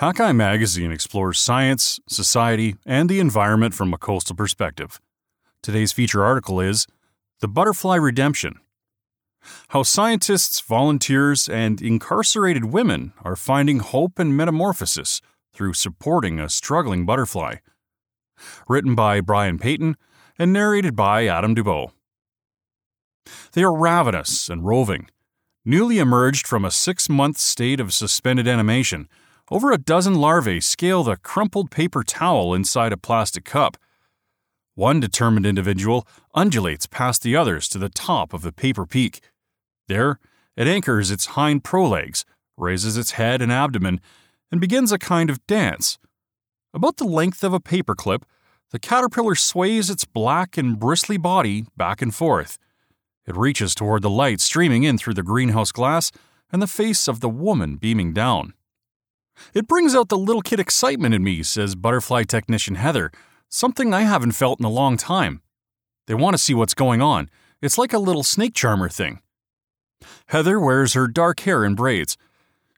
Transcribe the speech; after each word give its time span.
Hakai 0.00 0.34
Magazine 0.34 0.90
explores 0.90 1.38
science, 1.38 2.00
society, 2.08 2.74
and 2.84 3.08
the 3.08 3.20
environment 3.20 3.74
from 3.74 3.94
a 3.94 3.98
coastal 3.98 4.34
perspective. 4.34 5.00
Today's 5.62 5.92
feature 5.92 6.24
article 6.24 6.58
is 6.58 6.88
The 7.38 7.46
Butterfly 7.46 7.94
Redemption 7.94 8.58
How 9.68 9.84
Scientists, 9.84 10.58
Volunteers, 10.58 11.48
and 11.48 11.80
Incarcerated 11.80 12.64
Women 12.64 13.12
Are 13.22 13.36
Finding 13.36 13.78
Hope 13.78 14.18
and 14.18 14.36
Metamorphosis 14.36 15.20
Through 15.52 15.74
Supporting 15.74 16.40
a 16.40 16.48
Struggling 16.48 17.06
Butterfly. 17.06 17.58
Written 18.68 18.96
by 18.96 19.20
Brian 19.20 19.60
Payton 19.60 19.96
and 20.36 20.52
narrated 20.52 20.96
by 20.96 21.28
Adam 21.28 21.54
Dubow. 21.54 21.92
They 23.52 23.62
are 23.62 23.72
ravenous 23.72 24.48
and 24.48 24.66
roving. 24.66 25.08
Newly 25.64 26.00
emerged 26.00 26.48
from 26.48 26.64
a 26.64 26.72
six 26.72 27.08
month 27.08 27.38
state 27.38 27.78
of 27.78 27.94
suspended 27.94 28.48
animation, 28.48 29.08
over 29.54 29.70
a 29.70 29.78
dozen 29.78 30.16
larvae 30.16 30.60
scale 30.60 31.04
the 31.04 31.16
crumpled 31.16 31.70
paper 31.70 32.02
towel 32.02 32.52
inside 32.54 32.92
a 32.92 32.96
plastic 32.96 33.44
cup. 33.44 33.76
One 34.74 34.98
determined 34.98 35.46
individual 35.46 36.08
undulates 36.34 36.88
past 36.88 37.22
the 37.22 37.36
others 37.36 37.68
to 37.68 37.78
the 37.78 37.88
top 37.88 38.34
of 38.34 38.42
the 38.42 38.50
paper 38.50 38.84
peak. 38.84 39.20
There, 39.86 40.18
it 40.56 40.66
anchors 40.66 41.12
its 41.12 41.26
hind 41.26 41.62
prolegs, 41.62 42.24
raises 42.56 42.96
its 42.96 43.12
head 43.12 43.40
and 43.40 43.52
abdomen, 43.52 44.00
and 44.50 44.60
begins 44.60 44.90
a 44.90 44.98
kind 44.98 45.30
of 45.30 45.46
dance. 45.46 46.00
About 46.74 46.96
the 46.96 47.04
length 47.04 47.44
of 47.44 47.54
a 47.54 47.60
paperclip, 47.60 48.24
the 48.72 48.80
caterpillar 48.80 49.36
sways 49.36 49.88
its 49.88 50.04
black 50.04 50.58
and 50.58 50.80
bristly 50.80 51.16
body 51.16 51.64
back 51.76 52.02
and 52.02 52.12
forth. 52.12 52.58
It 53.24 53.36
reaches 53.36 53.76
toward 53.76 54.02
the 54.02 54.10
light 54.10 54.40
streaming 54.40 54.82
in 54.82 54.98
through 54.98 55.14
the 55.14 55.22
greenhouse 55.22 55.70
glass 55.70 56.10
and 56.50 56.60
the 56.60 56.66
face 56.66 57.06
of 57.06 57.20
the 57.20 57.28
woman 57.28 57.76
beaming 57.76 58.12
down. 58.12 58.54
It 59.52 59.68
brings 59.68 59.94
out 59.94 60.08
the 60.08 60.18
little 60.18 60.42
kid 60.42 60.60
excitement 60.60 61.14
in 61.14 61.22
me, 61.22 61.42
says 61.42 61.74
butterfly 61.74 62.24
technician 62.24 62.74
Heather, 62.74 63.10
something 63.48 63.92
I 63.92 64.02
haven't 64.02 64.32
felt 64.32 64.60
in 64.60 64.66
a 64.66 64.70
long 64.70 64.96
time. 64.96 65.42
They 66.06 66.14
want 66.14 66.34
to 66.34 66.42
see 66.42 66.54
what's 66.54 66.74
going 66.74 67.00
on. 67.00 67.30
It's 67.62 67.78
like 67.78 67.92
a 67.92 67.98
little 67.98 68.22
snake 68.22 68.54
charmer 68.54 68.88
thing. 68.88 69.20
Heather 70.26 70.60
wears 70.60 70.94
her 70.94 71.06
dark 71.06 71.40
hair 71.40 71.64
in 71.64 71.74
braids. 71.74 72.16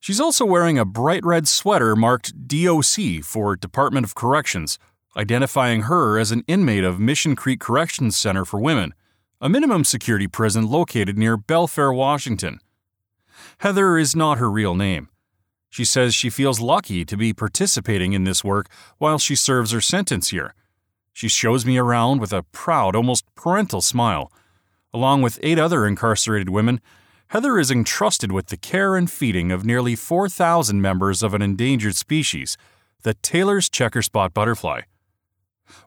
She's 0.00 0.20
also 0.20 0.44
wearing 0.44 0.78
a 0.78 0.84
bright 0.84 1.24
red 1.24 1.48
sweater 1.48 1.96
marked 1.96 2.46
DOC 2.46 3.24
for 3.24 3.56
Department 3.56 4.04
of 4.04 4.14
Corrections, 4.14 4.78
identifying 5.16 5.82
her 5.82 6.18
as 6.18 6.30
an 6.30 6.44
inmate 6.46 6.84
of 6.84 7.00
Mission 7.00 7.34
Creek 7.34 7.60
Corrections 7.60 8.16
Center 8.16 8.44
for 8.44 8.60
Women 8.60 8.94
a 9.40 9.48
minimum 9.48 9.84
security 9.84 10.26
prison 10.26 10.66
located 10.66 11.18
near 11.18 11.36
Belfair, 11.36 11.94
Washington. 11.94 12.58
Heather 13.58 13.98
is 13.98 14.16
not 14.16 14.38
her 14.38 14.50
real 14.50 14.74
name. 14.74 15.08
She 15.76 15.84
says 15.84 16.14
she 16.14 16.30
feels 16.30 16.58
lucky 16.58 17.04
to 17.04 17.18
be 17.18 17.34
participating 17.34 18.14
in 18.14 18.24
this 18.24 18.42
work 18.42 18.70
while 18.96 19.18
she 19.18 19.36
serves 19.36 19.72
her 19.72 19.80
sentence 19.82 20.30
here. 20.30 20.54
She 21.12 21.28
shows 21.28 21.66
me 21.66 21.76
around 21.76 22.18
with 22.18 22.32
a 22.32 22.44
proud, 22.44 22.96
almost 22.96 23.26
parental 23.34 23.82
smile. 23.82 24.32
Along 24.94 25.20
with 25.20 25.38
eight 25.42 25.58
other 25.58 25.86
incarcerated 25.86 26.48
women, 26.48 26.80
Heather 27.26 27.58
is 27.58 27.70
entrusted 27.70 28.32
with 28.32 28.46
the 28.46 28.56
care 28.56 28.96
and 28.96 29.10
feeding 29.10 29.52
of 29.52 29.66
nearly 29.66 29.94
4,000 29.94 30.80
members 30.80 31.22
of 31.22 31.34
an 31.34 31.42
endangered 31.42 31.96
species, 31.96 32.56
the 33.02 33.12
Taylor's 33.12 33.68
checker 33.68 34.00
spot 34.00 34.32
butterfly. 34.32 34.80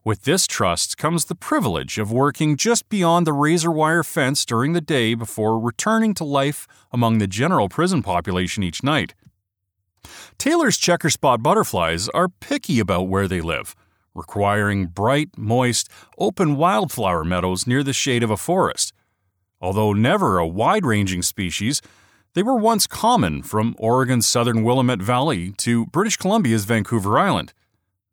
With 0.03 0.21
this 0.21 0.45
trust 0.45 0.99
comes 0.99 1.25
the 1.25 1.33
privilege 1.33 1.97
of 1.97 2.11
working 2.11 2.57
just 2.57 2.87
beyond 2.89 3.25
the 3.25 3.33
razor 3.33 3.71
wire 3.71 4.03
fence 4.03 4.45
during 4.45 4.73
the 4.73 4.81
day 4.81 5.15
before 5.15 5.59
returning 5.59 6.13
to 6.13 6.23
life 6.23 6.67
among 6.91 7.17
the 7.17 7.25
general 7.25 7.69
prison 7.69 8.03
population 8.03 8.61
each 8.61 8.83
night. 8.83 9.15
Taylor's 10.38 10.78
checker 10.78 11.09
spot 11.09 11.44
butterflies 11.44 12.09
are 12.09 12.30
picky 12.30 12.80
about 12.80 13.08
where 13.08 13.28
they 13.28 13.42
live, 13.42 13.75
requiring 14.14 14.88
bright, 14.88 15.30
moist, 15.38 15.89
open 16.17 16.56
wildflower 16.56 17.23
meadows 17.23 17.67
near 17.67 17.83
the 17.83 17.94
shade 17.94 18.23
of 18.23 18.31
a 18.31 18.38
forest. 18.38 18.94
Although 19.62 19.94
never 19.94 20.38
a 20.38 20.47
wide 20.47 20.85
ranging 20.85 21.22
species, 21.22 21.81
they 22.34 22.44
were 22.44 22.56
once 22.56 22.88
common 22.88 23.41
from 23.41 23.75
Oregon's 23.78 24.28
southern 24.28 24.63
Willamette 24.63 25.01
Valley 25.01 25.51
to 25.57 25.88
British 25.88 26.18
Columbia's 26.18 26.66
Vancouver 26.66 27.18
Island. 27.18 27.53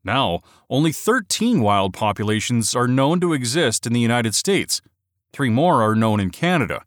Now, 0.02 0.40
only 0.70 0.92
13 0.92 1.60
wild 1.60 1.92
populations 1.92 2.74
are 2.74 2.88
known 2.88 3.20
to 3.20 3.32
exist 3.32 3.86
in 3.86 3.92
the 3.92 4.00
United 4.00 4.34
States. 4.34 4.80
Three 5.32 5.50
more 5.50 5.82
are 5.82 5.94
known 5.94 6.20
in 6.20 6.30
Canada. 6.30 6.84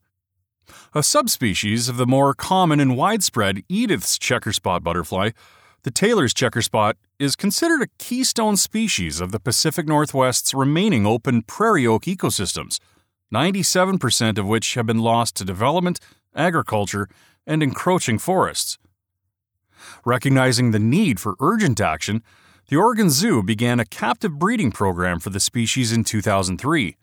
A 0.96 1.04
subspecies 1.04 1.88
of 1.88 1.98
the 1.98 2.08
more 2.08 2.34
common 2.34 2.80
and 2.80 2.98
widespread 2.98 3.62
Edith's 3.70 4.18
checker 4.18 4.52
spot 4.52 4.84
butterfly, 4.84 5.30
the 5.84 5.92
Taylor's 5.92 6.34
checker 6.34 6.64
spot, 6.64 6.98
is 7.20 7.36
considered 7.36 7.84
a 7.84 7.90
keystone 8.00 8.58
species 8.58 9.22
of 9.22 9.32
the 9.32 9.40
Pacific 9.40 9.88
Northwest's 9.88 10.52
remaining 10.52 11.06
open 11.06 11.44
prairie 11.44 11.86
oak 11.86 12.06
ecosystems, 12.06 12.80
97% 13.32 14.40
of 14.40 14.48
which 14.48 14.74
have 14.74 14.88
been 14.88 14.98
lost 14.98 15.36
to 15.36 15.46
development, 15.46 16.00
agriculture, 16.36 17.08
and 17.46 17.62
encroaching 17.62 18.18
forests. 18.18 18.80
Recognizing 20.04 20.72
the 20.72 20.80
need 20.80 21.20
for 21.20 21.36
urgent 21.40 21.80
action, 21.80 22.24
the 22.70 22.78
Oregon 22.78 23.12
Zoo 23.12 23.44
began 23.44 23.80
a 23.80 23.86
captive 23.86 24.40
breeding 24.40 24.72
program 24.72 25.20
for 25.20 25.30
the 25.30 25.40
species 25.40 25.92
in 25.92 26.04
2003. 26.04 26.98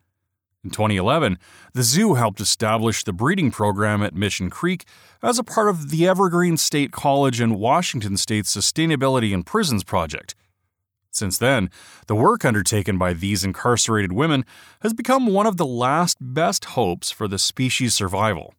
In 0.66 0.70
2011, 0.70 1.38
the 1.74 1.84
zoo 1.84 2.14
helped 2.14 2.40
establish 2.40 3.04
the 3.04 3.12
breeding 3.12 3.52
program 3.52 4.02
at 4.02 4.16
Mission 4.16 4.50
Creek 4.50 4.84
as 5.22 5.38
a 5.38 5.44
part 5.44 5.68
of 5.68 5.90
the 5.90 6.08
Evergreen 6.08 6.56
State 6.56 6.90
College 6.90 7.38
and 7.38 7.54
Washington 7.54 8.16
State 8.16 8.46
Sustainability 8.46 9.30
in 9.30 9.44
Prisons 9.44 9.84
project. 9.84 10.34
Since 11.12 11.38
then, 11.38 11.70
the 12.08 12.16
work 12.16 12.44
undertaken 12.44 12.98
by 12.98 13.12
these 13.12 13.44
incarcerated 13.44 14.10
women 14.10 14.44
has 14.80 14.92
become 14.92 15.28
one 15.28 15.46
of 15.46 15.56
the 15.56 15.64
last 15.64 16.18
best 16.20 16.64
hopes 16.64 17.12
for 17.12 17.28
the 17.28 17.38
species' 17.38 17.94
survival. 17.94 18.52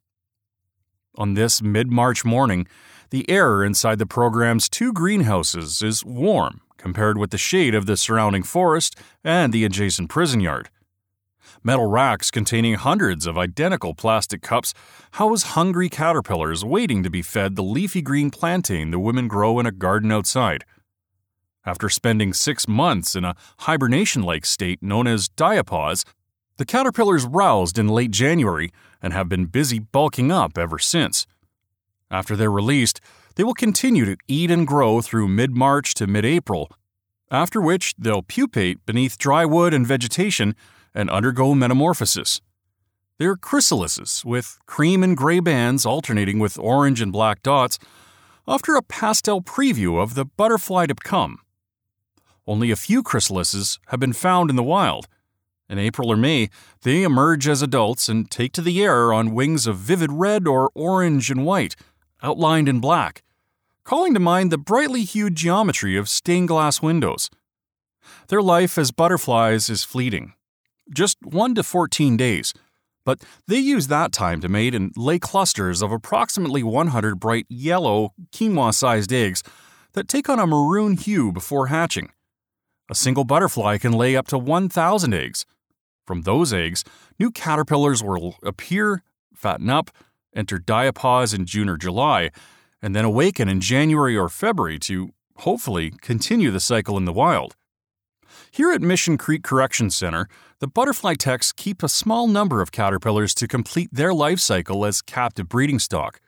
On 1.17 1.33
this 1.33 1.61
mid 1.61 1.91
March 1.91 2.23
morning, 2.23 2.67
the 3.09 3.29
air 3.29 3.65
inside 3.65 3.99
the 3.99 4.05
program's 4.05 4.69
two 4.69 4.93
greenhouses 4.93 5.81
is 5.81 6.05
warm 6.05 6.61
compared 6.77 7.17
with 7.17 7.31
the 7.31 7.37
shade 7.37 7.75
of 7.75 7.85
the 7.85 7.97
surrounding 7.97 8.43
forest 8.43 8.95
and 9.25 9.51
the 9.51 9.65
adjacent 9.65 10.07
prison 10.07 10.39
yard. 10.39 10.69
Metal 11.63 11.85
racks 11.85 12.31
containing 12.31 12.75
hundreds 12.75 13.27
of 13.27 13.37
identical 13.37 13.93
plastic 13.93 14.41
cups 14.41 14.73
house 15.13 15.43
hungry 15.43 15.89
caterpillars 15.89 16.63
waiting 16.63 17.03
to 17.03 17.09
be 17.09 17.21
fed 17.21 17.55
the 17.55 17.63
leafy 17.63 18.01
green 18.01 18.29
plantain 18.29 18.91
the 18.91 18.99
women 18.99 19.27
grow 19.27 19.59
in 19.59 19.65
a 19.65 19.71
garden 19.71 20.11
outside. 20.11 20.63
After 21.65 21.89
spending 21.89 22.33
six 22.33 22.67
months 22.67 23.15
in 23.15 23.25
a 23.25 23.35
hibernation 23.59 24.23
like 24.23 24.45
state 24.45 24.81
known 24.81 25.05
as 25.05 25.27
diapause, 25.29 26.05
the 26.57 26.65
caterpillars 26.65 27.25
roused 27.25 27.77
in 27.77 27.87
late 27.87 28.11
January 28.11 28.71
and 29.01 29.13
have 29.13 29.29
been 29.29 29.45
busy 29.45 29.79
bulking 29.79 30.31
up 30.31 30.57
ever 30.57 30.79
since. 30.79 31.27
After 32.09 32.35
they're 32.35 32.51
released, 32.51 33.01
they 33.35 33.43
will 33.43 33.53
continue 33.53 34.05
to 34.05 34.17
eat 34.27 34.49
and 34.49 34.65
grow 34.65 35.01
through 35.01 35.27
mid 35.27 35.55
March 35.55 35.93
to 35.95 36.07
mid 36.07 36.25
April, 36.25 36.71
after 37.29 37.61
which 37.61 37.93
they'll 37.97 38.23
pupate 38.23 38.85
beneath 38.85 39.17
dry 39.17 39.45
wood 39.45 39.73
and 39.73 39.85
vegetation 39.85 40.55
and 40.97 41.11
undergo 41.11 41.53
metamorphosis. 41.53 42.41
Their 43.19 43.35
chrysalises 43.35 44.25
with 44.25 44.57
cream 44.65 45.03
and 45.03 45.15
gray 45.15 45.39
bands 45.39 45.85
alternating 45.85 46.39
with 46.39 46.57
orange 46.57 47.01
and 47.01 47.11
black 47.13 47.43
dots, 47.43 47.77
after 48.47 48.75
a 48.75 48.81
pastel 48.81 49.41
preview 49.41 50.01
of 50.01 50.15
the 50.15 50.25
butterfly 50.25 50.87
to 50.87 50.95
come. 50.95 51.39
Only 52.47 52.71
a 52.71 52.75
few 52.75 53.03
chrysalises 53.03 53.77
have 53.87 53.99
been 53.99 54.13
found 54.13 54.49
in 54.49 54.55
the 54.55 54.63
wild. 54.63 55.07
In 55.69 55.77
April 55.77 56.09
or 56.09 56.17
May, 56.17 56.49
they 56.81 57.03
emerge 57.03 57.47
as 57.47 57.61
adults 57.61 58.09
and 58.09 58.31
take 58.31 58.53
to 58.53 58.61
the 58.61 58.81
air 58.81 59.13
on 59.13 59.35
wings 59.35 59.67
of 59.67 59.77
vivid 59.77 60.11
red 60.11 60.47
or 60.47 60.71
orange 60.73 61.29
and 61.29 61.45
white, 61.45 61.75
outlined 62.23 62.69
in 62.69 62.79
black, 62.79 63.21
calling 63.83 64.13
to 64.13 64.19
mind 64.19 64.51
the 64.51 64.57
brightly 64.57 65.03
hued 65.03 65.35
geometry 65.35 65.95
of 65.97 66.09
stained 66.09 66.47
glass 66.47 66.81
windows. 66.81 67.29
Their 68.29 68.41
life 68.41 68.77
as 68.77 68.91
butterflies 68.91 69.69
is 69.69 69.83
fleeting, 69.83 70.33
just 70.93 71.17
1 71.23 71.55
to 71.55 71.63
14 71.63 72.17
days, 72.17 72.53
but 73.05 73.21
they 73.47 73.57
use 73.57 73.87
that 73.87 74.11
time 74.11 74.41
to 74.41 74.49
mate 74.49 74.75
and 74.75 74.91
lay 74.97 75.19
clusters 75.19 75.81
of 75.81 75.91
approximately 75.91 76.63
100 76.63 77.19
bright 77.19 77.45
yellow, 77.49 78.13
quinoa 78.31 78.73
sized 78.73 79.13
eggs 79.13 79.43
that 79.93 80.07
take 80.07 80.29
on 80.29 80.39
a 80.39 80.45
maroon 80.45 80.97
hue 80.97 81.31
before 81.31 81.67
hatching. 81.67 82.11
A 82.89 82.95
single 82.95 83.23
butterfly 83.23 83.77
can 83.77 83.91
lay 83.93 84.15
up 84.15 84.27
to 84.27 84.37
1,000 84.37 85.13
eggs. 85.13 85.45
From 86.05 86.21
those 86.21 86.53
eggs, 86.53 86.83
new 87.19 87.31
caterpillars 87.31 88.03
will 88.03 88.35
appear, 88.43 89.03
fatten 89.33 89.69
up, 89.69 89.91
enter 90.35 90.57
diapause 90.57 91.33
in 91.33 91.45
June 91.45 91.67
or 91.67 91.77
July, 91.77 92.31
and 92.81 92.95
then 92.95 93.05
awaken 93.05 93.49
in 93.49 93.59
January 93.59 94.15
or 94.15 94.29
February 94.29 94.79
to, 94.79 95.11
hopefully, 95.37 95.91
continue 96.01 96.51
the 96.51 96.59
cycle 96.59 96.97
in 96.97 97.05
the 97.05 97.13
wild. 97.13 97.55
Here 98.51 98.71
at 98.71 98.81
Mission 98.81 99.17
Creek 99.17 99.43
Correction 99.43 99.89
Center, 99.89 100.29
the 100.59 100.67
butterfly 100.67 101.13
techs 101.13 101.51
keep 101.51 101.83
a 101.83 101.89
small 101.89 102.27
number 102.27 102.61
of 102.61 102.71
caterpillars 102.71 103.35
to 103.35 103.47
complete 103.47 103.89
their 103.91 104.13
life 104.13 104.39
cycle 104.39 104.85
as 104.85 105.01
captive 105.01 105.47
breeding 105.47 105.79
stock. 105.79 106.19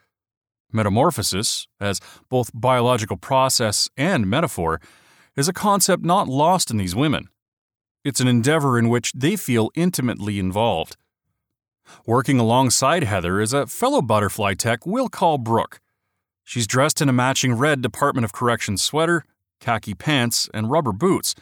Metamorphosis, 0.72 1.68
as 1.80 2.00
both 2.30 2.52
biological 2.54 3.18
process 3.18 3.90
and 3.98 4.30
metaphor, 4.30 4.80
is 5.36 5.48
a 5.48 5.54
concept 5.54 6.04
not 6.04 6.28
lost 6.28 6.70
in 6.70 6.78
these 6.78 6.96
women. 6.96 7.30
It's 8.04 8.20
an 8.20 8.28
endeavor 8.28 8.78
in 8.78 8.88
which 8.88 9.12
they 9.14 9.36
feel 9.36 9.72
intimately 9.76 10.38
involved. 10.38 10.96
Working 12.06 12.40
alongside 12.40 13.04
Heather 13.04 13.42
is 13.42 13.52
a 13.52 13.66
fellow 13.66 14.02
butterfly 14.02 14.54
tech 14.54 14.86
we'll 14.86 15.10
call 15.10 15.40
Brooke. 15.40 15.80
She's 16.44 16.68
dressed 16.68 17.02
in 17.02 17.10
a 17.10 17.14
matching 17.14 17.54
red 17.54 17.82
Department 17.82 18.26
of 18.26 18.32
Corrections 18.32 18.84
sweater, 18.84 19.26
khaki 19.60 19.96
pants, 19.96 20.48
and 20.54 20.70
rubber 20.70 20.92
boots, 20.92 21.34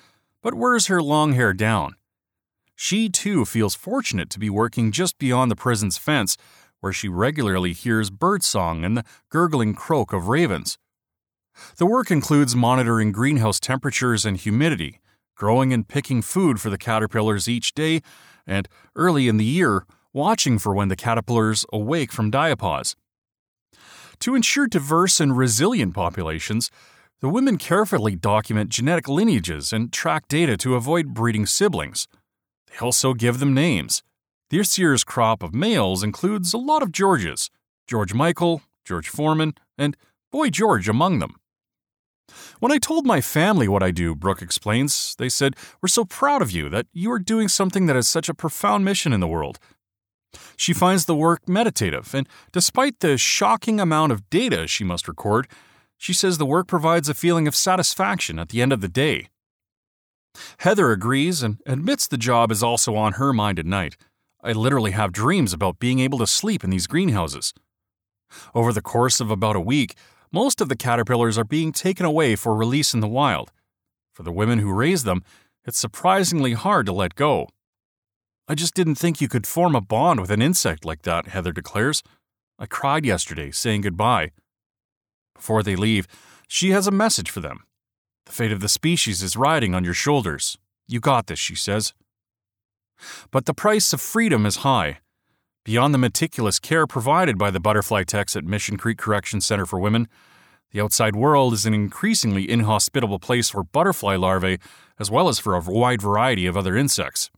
but 0.41 0.53
wears 0.53 0.87
her 0.87 1.01
long 1.01 1.33
hair 1.33 1.53
down. 1.53 1.95
She 2.79 3.09
too 3.09 3.43
feels 3.43 3.73
fortunate 3.73 4.29
to 4.29 4.39
be 4.39 4.51
working 4.51 4.91
just 4.91 5.17
beyond 5.17 5.49
the 5.49 5.55
prison's 5.55 5.97
fence 5.97 6.37
where 6.79 6.93
she 6.93 7.09
regularly 7.09 7.73
hears 7.73 8.11
birdsong 8.11 8.85
and 8.85 8.95
the 8.95 9.03
gurgling 9.31 9.73
croak 9.73 10.13
of 10.13 10.27
ravens. 10.27 10.77
The 11.77 11.87
work 11.87 12.11
includes 12.11 12.55
monitoring 12.55 13.11
greenhouse 13.11 13.59
temperatures 13.59 14.27
and 14.27 14.37
humidity, 14.37 14.99
growing 15.35 15.73
and 15.73 15.87
picking 15.87 16.21
food 16.21 16.61
for 16.61 16.69
the 16.69 16.77
caterpillars 16.77 17.49
each 17.49 17.73
day, 17.73 18.01
and 18.45 18.69
early 18.95 19.27
in 19.27 19.37
the 19.37 19.43
year, 19.43 19.87
watching 20.13 20.59
for 20.59 20.75
when 20.75 20.89
the 20.89 20.95
caterpillars 20.95 21.65
awake 21.73 22.11
from 22.11 22.31
diapause. 22.31 22.93
To 24.19 24.35
ensure 24.35 24.67
diverse 24.67 25.19
and 25.19 25.35
resilient 25.35 25.95
populations, 25.95 26.69
the 27.21 27.29
women 27.29 27.57
carefully 27.57 28.15
document 28.15 28.69
genetic 28.69 29.07
lineages 29.07 29.73
and 29.73 29.91
track 29.91 30.27
data 30.27 30.55
to 30.57 30.75
avoid 30.75 31.15
breeding 31.15 31.47
siblings. 31.47 32.07
They 32.69 32.77
also 32.77 33.13
give 33.13 33.39
them 33.39 33.53
names. 33.53 34.03
This 34.49 34.77
year's 34.77 35.03
crop 35.03 35.43
of 35.43 35.53
males 35.53 36.03
includes 36.03 36.53
a 36.53 36.57
lot 36.57 36.83
of 36.83 36.91
Georges 36.91 37.49
George 37.87 38.13
Michael, 38.13 38.61
George 38.85 39.09
Foreman, 39.09 39.53
and 39.77 39.95
Boy 40.31 40.49
George 40.49 40.89
among 40.89 41.19
them. 41.19 41.35
When 42.59 42.71
I 42.71 42.77
told 42.77 43.05
my 43.05 43.21
family 43.21 43.67
what 43.67 43.83
I 43.83 43.91
do, 43.91 44.13
Brooke 44.13 44.41
explains, 44.41 45.15
they 45.17 45.29
said, 45.29 45.55
We're 45.81 45.87
so 45.87 46.03
proud 46.03 46.41
of 46.41 46.51
you 46.51 46.69
that 46.69 46.87
you 46.91 47.11
are 47.11 47.19
doing 47.19 47.47
something 47.47 47.85
that 47.85 47.95
has 47.95 48.07
such 48.07 48.29
a 48.29 48.33
profound 48.33 48.83
mission 48.83 49.13
in 49.13 49.19
the 49.19 49.27
world. 49.27 49.59
She 50.57 50.73
finds 50.73 51.05
the 51.05 51.15
work 51.15 51.47
meditative, 51.47 52.13
and 52.13 52.27
despite 52.51 52.99
the 52.99 53.17
shocking 53.17 53.79
amount 53.79 54.11
of 54.11 54.29
data 54.29 54.67
she 54.67 54.83
must 54.83 55.07
record, 55.07 55.47
she 55.97 56.13
says 56.13 56.37
the 56.37 56.45
work 56.45 56.67
provides 56.67 57.09
a 57.09 57.13
feeling 57.13 57.47
of 57.47 57.55
satisfaction 57.55 58.37
at 58.37 58.49
the 58.49 58.61
end 58.61 58.73
of 58.73 58.81
the 58.81 58.87
day. 58.89 59.29
Heather 60.59 60.91
agrees 60.91 61.43
and 61.43 61.61
admits 61.65 62.07
the 62.07 62.17
job 62.17 62.51
is 62.51 62.63
also 62.63 62.95
on 62.95 63.13
her 63.13 63.33
mind 63.33 63.59
at 63.59 63.65
night. 63.65 63.97
I 64.43 64.51
literally 64.51 64.91
have 64.91 65.11
dreams 65.11 65.53
about 65.53 65.79
being 65.79 65.99
able 65.99 66.19
to 66.19 66.27
sleep 66.27 66.63
in 66.63 66.69
these 66.69 66.87
greenhouses. 66.87 67.53
Over 68.53 68.73
the 68.73 68.81
course 68.81 69.19
of 69.19 69.31
about 69.31 69.55
a 69.55 69.61
week, 69.61 69.95
most 70.31 70.61
of 70.61 70.69
the 70.69 70.75
caterpillars 70.75 71.37
are 71.37 71.43
being 71.43 71.71
taken 71.71 72.05
away 72.05 72.35
for 72.35 72.55
release 72.55 72.93
in 72.93 72.99
the 72.99 73.07
wild. 73.07 73.51
For 74.13 74.23
the 74.23 74.31
women 74.31 74.59
who 74.59 74.71
raise 74.71 75.03
them, 75.03 75.23
it's 75.65 75.79
surprisingly 75.79 76.53
hard 76.53 76.85
to 76.85 76.93
let 76.93 77.15
go. 77.15 77.49
I 78.47 78.55
just 78.55 78.73
didn't 78.73 78.95
think 78.95 79.19
you 79.19 79.27
could 79.27 79.45
form 79.45 79.75
a 79.75 79.81
bond 79.81 80.21
with 80.21 80.31
an 80.31 80.41
insect 80.41 80.85
like 80.85 81.01
that, 81.03 81.27
Heather 81.27 81.51
declares. 81.51 82.01
I 82.57 82.65
cried 82.65 83.05
yesterday, 83.05 83.51
saying 83.51 83.81
goodbye. 83.81 84.31
Before 85.35 85.61
they 85.61 85.75
leave, 85.75 86.07
she 86.47 86.71
has 86.71 86.87
a 86.87 86.91
message 86.91 87.29
for 87.29 87.41
them. 87.41 87.66
The 88.27 88.33
fate 88.33 88.51
of 88.51 88.59
the 88.59 88.67
species 88.67 89.23
is 89.23 89.37
riding 89.37 89.73
on 89.73 89.85
your 89.85 89.93
shoulders. 89.93 90.57
You 90.85 90.99
got 90.99 91.27
this, 91.27 91.39
she 91.39 91.55
says. 91.55 91.93
But 93.31 93.45
the 93.45 93.53
price 93.53 93.93
of 93.93 94.01
freedom 94.01 94.45
is 94.45 94.57
high. 94.57 94.99
Beyond 95.63 95.93
the 95.93 95.97
meticulous 95.97 96.59
care 96.59 96.85
provided 96.85 97.37
by 97.37 97.51
the 97.51 97.61
butterfly 97.61 98.03
techs 98.03 98.35
at 98.35 98.43
Mission 98.43 98.75
Creek 98.75 98.97
Correction 98.97 99.39
Center 99.39 99.65
for 99.65 99.79
Women, 99.79 100.09
the 100.71 100.81
outside 100.81 101.15
world 101.15 101.53
is 101.53 101.65
an 101.65 101.73
increasingly 101.73 102.49
inhospitable 102.49 103.19
place 103.19 103.49
for 103.49 103.63
butterfly 103.63 104.17
larvae 104.17 104.59
as 104.99 105.09
well 105.09 105.29
as 105.29 105.39
for 105.39 105.55
a 105.55 105.61
wide 105.61 106.01
variety 106.01 106.45
of 106.45 106.57
other 106.57 106.75
insects. 106.75 107.31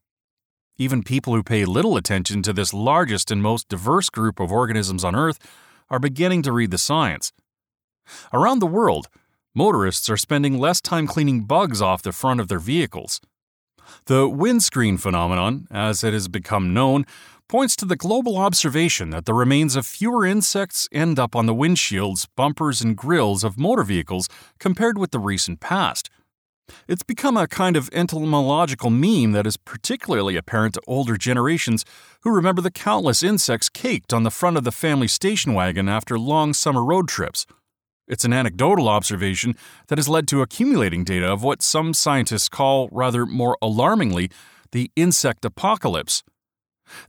Even 0.79 1.03
people 1.03 1.35
who 1.35 1.43
pay 1.43 1.65
little 1.65 1.97
attention 1.97 2.41
to 2.41 2.51
this 2.51 2.73
largest 2.73 3.29
and 3.29 3.43
most 3.43 3.69
diverse 3.69 4.09
group 4.09 4.39
of 4.39 4.51
organisms 4.51 5.03
on 5.03 5.15
Earth 5.15 5.37
are 5.91 5.99
beginning 5.99 6.41
to 6.41 6.51
read 6.51 6.71
the 6.71 6.79
science. 6.79 7.31
Around 8.33 8.57
the 8.57 8.65
world, 8.65 9.07
motorists 9.55 10.09
are 10.09 10.17
spending 10.17 10.57
less 10.57 10.81
time 10.81 11.07
cleaning 11.07 11.41
bugs 11.41 11.81
off 11.81 12.01
the 12.01 12.11
front 12.11 12.39
of 12.39 12.47
their 12.47 12.59
vehicles. 12.59 13.19
The 14.05 14.27
windscreen 14.27 14.97
phenomenon, 14.97 15.67
as 15.71 16.03
it 16.03 16.13
has 16.13 16.27
become 16.27 16.73
known, 16.73 17.05
points 17.47 17.75
to 17.77 17.85
the 17.85 17.95
global 17.95 18.37
observation 18.37 19.09
that 19.09 19.25
the 19.25 19.33
remains 19.33 19.75
of 19.75 19.85
fewer 19.85 20.25
insects 20.25 20.87
end 20.91 21.17
up 21.17 21.35
on 21.35 21.47
the 21.47 21.55
windshields, 21.55 22.27
bumpers, 22.35 22.81
and 22.81 22.95
grills 22.95 23.43
of 23.43 23.57
motor 23.57 23.83
vehicles 23.83 24.29
compared 24.59 24.97
with 24.97 25.11
the 25.11 25.19
recent 25.19 25.59
past. 25.59 26.09
It's 26.87 27.01
become 27.01 27.35
a 27.35 27.47
kind 27.47 27.75
of 27.75 27.89
entomological 27.91 28.91
meme 28.91 29.31
that 29.31 29.47
is 29.47 29.57
particularly 29.57 30.35
apparent 30.35 30.75
to 30.75 30.81
older 30.85 31.17
generations 31.17 31.83
who 32.21 32.29
remember 32.29 32.61
the 32.61 32.69
countless 32.69 33.23
insects 33.23 33.69
caked 33.69 34.13
on 34.13 34.21
the 34.21 34.31
front 34.31 34.55
of 34.57 34.63
the 34.63 34.71
family 34.71 35.07
station 35.07 35.55
wagon 35.55 35.89
after 35.89 36.19
long 36.19 36.53
summer 36.53 36.83
road 36.83 37.07
trips. 37.07 37.47
It's 38.09 38.25
an 38.25 38.33
anecdotal 38.33 38.89
observation 38.89 39.55
that 39.87 39.99
has 39.99 40.09
led 40.09 40.27
to 40.29 40.41
accumulating 40.41 41.03
data 41.03 41.27
of 41.27 41.43
what 41.43 41.61
some 41.61 41.93
scientists 41.93 42.49
call, 42.49 42.89
rather 42.91 43.25
more 43.25 43.55
alarmingly, 43.61 44.31
the 44.71 44.91
insect 44.95 45.45
apocalypse. 45.45 46.23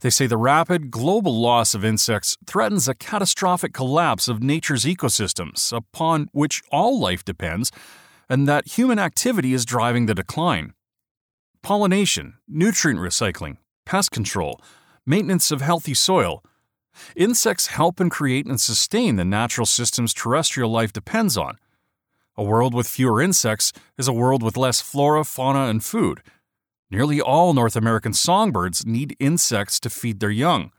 They 0.01 0.11
say 0.11 0.27
the 0.27 0.37
rapid 0.37 0.91
global 0.91 1.41
loss 1.41 1.73
of 1.73 1.83
insects 1.83 2.37
threatens 2.45 2.87
a 2.87 2.93
catastrophic 2.93 3.73
collapse 3.73 4.27
of 4.27 4.43
nature's 4.43 4.85
ecosystems 4.85 5.75
upon 5.75 6.29
which 6.33 6.61
all 6.71 6.99
life 6.99 7.25
depends, 7.25 7.71
and 8.29 8.47
that 8.47 8.67
human 8.77 8.99
activity 8.99 9.53
is 9.53 9.65
driving 9.65 10.05
the 10.05 10.13
decline. 10.13 10.73
Pollination, 11.63 12.35
nutrient 12.47 12.99
recycling, 12.99 13.57
pest 13.85 14.11
control, 14.11 14.61
maintenance 15.05 15.49
of 15.49 15.61
healthy 15.61 15.95
soil, 15.95 16.43
Insects 17.15 17.67
help 17.67 17.99
and 17.99 18.11
create 18.11 18.45
and 18.45 18.59
sustain 18.59 19.15
the 19.15 19.25
natural 19.25 19.65
systems 19.65 20.13
terrestrial 20.13 20.69
life 20.69 20.93
depends 20.93 21.37
on. 21.37 21.57
A 22.37 22.43
world 22.43 22.73
with 22.73 22.87
fewer 22.87 23.21
insects 23.21 23.73
is 23.97 24.07
a 24.07 24.13
world 24.13 24.41
with 24.41 24.57
less 24.57 24.81
flora, 24.81 25.23
fauna, 25.23 25.65
and 25.65 25.83
food. 25.83 26.21
Nearly 26.89 27.21
all 27.21 27.53
North 27.53 27.75
American 27.75 28.13
songbirds 28.13 28.85
need 28.85 29.15
insects 29.19 29.79
to 29.81 29.89
feed 29.89 30.19
their 30.19 30.31
young. 30.31 30.71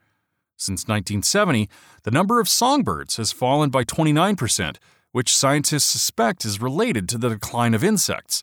Since 0.57 0.83
1970, 0.83 1.69
the 2.05 2.11
number 2.11 2.41
of 2.41 2.49
songbirds 2.49 3.17
has 3.17 3.33
fallen 3.33 3.71
by 3.71 3.85
29%, 3.85 4.77
which 5.13 5.35
scientists 5.35 5.85
suspect 5.85 6.45
is 6.45 6.61
related 6.61 7.09
to 7.09 7.19
the 7.19 7.31
decline 7.31 7.75
of 7.75 7.83
insects. 7.83 8.43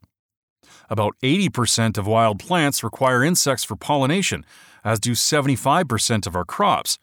About 0.89 1.15
80% 1.21 1.97
of 1.97 2.07
wild 2.07 2.39
plants 2.39 2.83
require 2.83 3.23
insects 3.23 3.63
for 3.63 3.75
pollination, 3.75 4.43
as 4.83 4.99
do 4.99 5.11
75% 5.11 6.25
of 6.25 6.35
our 6.35 6.45
crops. 6.45 6.97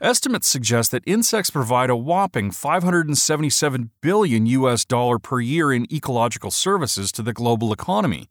Estimates 0.00 0.48
suggest 0.48 0.90
that 0.90 1.02
insects 1.06 1.50
provide 1.50 1.90
a 1.90 1.96
whopping 1.96 2.50
577 2.50 3.90
billion 4.00 4.46
US 4.46 4.84
dollar 4.84 5.18
per 5.18 5.40
year 5.40 5.72
in 5.72 5.92
ecological 5.92 6.50
services 6.50 7.12
to 7.12 7.22
the 7.22 7.32
global 7.32 7.72
economy. 7.72 8.28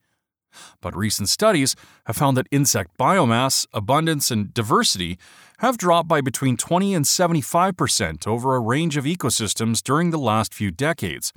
But 0.81 0.95
recent 0.95 1.29
studies 1.29 1.75
have 2.05 2.15
found 2.15 2.35
that 2.37 2.47
insect 2.51 2.97
biomass, 2.97 3.67
abundance, 3.73 4.31
and 4.31 4.53
diversity 4.53 5.17
have 5.59 5.77
dropped 5.77 6.07
by 6.07 6.21
between 6.21 6.57
20 6.57 6.93
and 6.93 7.05
75% 7.05 8.25
over 8.25 8.55
a 8.55 8.59
range 8.59 8.97
of 8.97 9.05
ecosystems 9.05 9.83
during 9.83 10.11
the 10.11 10.17
last 10.17 10.53
few 10.53 10.71
decades. 10.71 11.33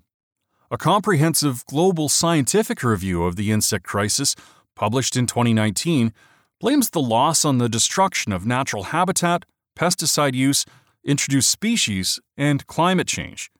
A 0.70 0.78
comprehensive 0.78 1.66
global 1.66 2.08
scientific 2.08 2.82
review 2.82 3.24
of 3.24 3.36
the 3.36 3.50
insect 3.50 3.84
crisis, 3.84 4.34
published 4.74 5.16
in 5.16 5.26
2019, 5.26 6.14
blames 6.60 6.90
the 6.90 7.00
loss 7.00 7.44
on 7.44 7.58
the 7.58 7.68
destruction 7.68 8.32
of 8.32 8.46
natural 8.46 8.84
habitat, 8.84 9.44
pesticide 9.76 10.34
use, 10.34 10.64
introduced 11.04 11.50
species, 11.50 12.20
and 12.36 12.66
climate 12.66 13.06
change. 13.06 13.50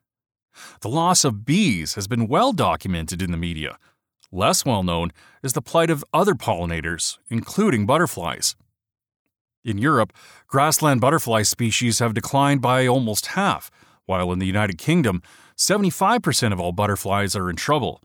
The 0.81 0.89
loss 0.89 1.23
of 1.23 1.45
bees 1.45 1.95
has 1.95 2.07
been 2.07 2.27
well 2.27 2.53
documented 2.53 3.21
in 3.21 3.31
the 3.31 3.37
media. 3.37 3.77
Less 4.31 4.65
well 4.65 4.83
known 4.83 5.11
is 5.41 5.53
the 5.53 5.61
plight 5.61 5.89
of 5.89 6.03
other 6.13 6.33
pollinators, 6.33 7.17
including 7.29 7.85
butterflies. 7.85 8.55
In 9.63 9.77
Europe, 9.77 10.11
grassland 10.47 11.01
butterfly 11.01 11.43
species 11.43 11.99
have 11.99 12.13
declined 12.13 12.61
by 12.61 12.85
almost 12.85 13.27
half, 13.27 13.71
while 14.05 14.31
in 14.31 14.39
the 14.39 14.45
United 14.45 14.77
Kingdom, 14.77 15.21
75% 15.57 16.51
of 16.51 16.59
all 16.59 16.71
butterflies 16.71 17.35
are 17.35 17.49
in 17.49 17.55
trouble. 17.55 18.01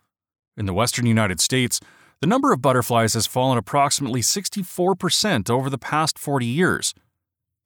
In 0.57 0.67
the 0.67 0.75
western 0.75 1.07
United 1.07 1.41
States, 1.41 1.81
the 2.21 2.27
number 2.27 2.53
of 2.53 2.63
butterflies 2.63 3.15
has 3.15 3.27
fallen 3.27 3.59
approximately 3.59 4.21
64% 4.21 5.51
over 5.51 5.71
the 5.71 5.79
past 5.79 6.19
40 6.19 6.47
years. 6.47 6.95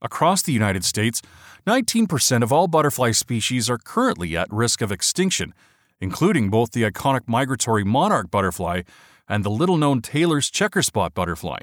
Across 0.03 0.43
the 0.43 0.53
United 0.53 0.85
States, 0.85 1.23
19% 1.65 2.43
of 2.43 2.53
all 2.53 2.67
butterfly 2.67 3.13
species 3.13 3.71
are 3.71 3.79
currently 3.79 4.37
at 4.37 4.53
risk 4.53 4.83
of 4.83 4.91
extinction, 4.91 5.55
including 6.01 6.51
both 6.51 6.73
the 6.73 6.83
iconic 6.83 7.23
migratory 7.29 7.85
monarch 7.85 8.29
butterfly 8.29 8.83
and 9.29 9.45
the 9.45 9.51
little 9.51 9.77
known 9.77 10.03
Taylor's 10.03 10.51
checker 10.51 10.83
spot 10.83 11.15
butterfly. 11.15 11.61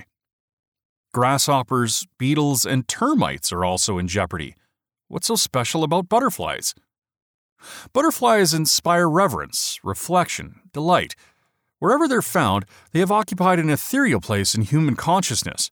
Grasshoppers, 1.13 2.07
beetles, 2.17 2.65
and 2.65 2.87
termites 2.87 3.51
are 3.51 3.65
also 3.65 3.97
in 3.97 4.07
jeopardy. 4.07 4.55
What's 5.09 5.27
so 5.27 5.35
special 5.35 5.83
about 5.83 6.07
butterflies? 6.07 6.73
Butterflies 7.91 8.53
inspire 8.53 9.09
reverence, 9.09 9.79
reflection, 9.83 10.61
delight. 10.71 11.15
Wherever 11.79 12.07
they're 12.07 12.21
found, 12.21 12.65
they 12.93 12.99
have 12.99 13.11
occupied 13.11 13.59
an 13.59 13.69
ethereal 13.69 14.21
place 14.21 14.55
in 14.55 14.61
human 14.61 14.95
consciousness. 14.95 15.71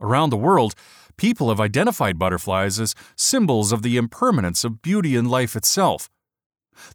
Around 0.00 0.30
the 0.30 0.36
world, 0.36 0.74
people 1.16 1.48
have 1.48 1.60
identified 1.60 2.18
butterflies 2.18 2.78
as 2.80 2.94
symbols 3.16 3.72
of 3.72 3.82
the 3.82 3.96
impermanence 3.96 4.64
of 4.64 4.82
beauty 4.82 5.16
and 5.16 5.30
life 5.30 5.56
itself. 5.56 6.10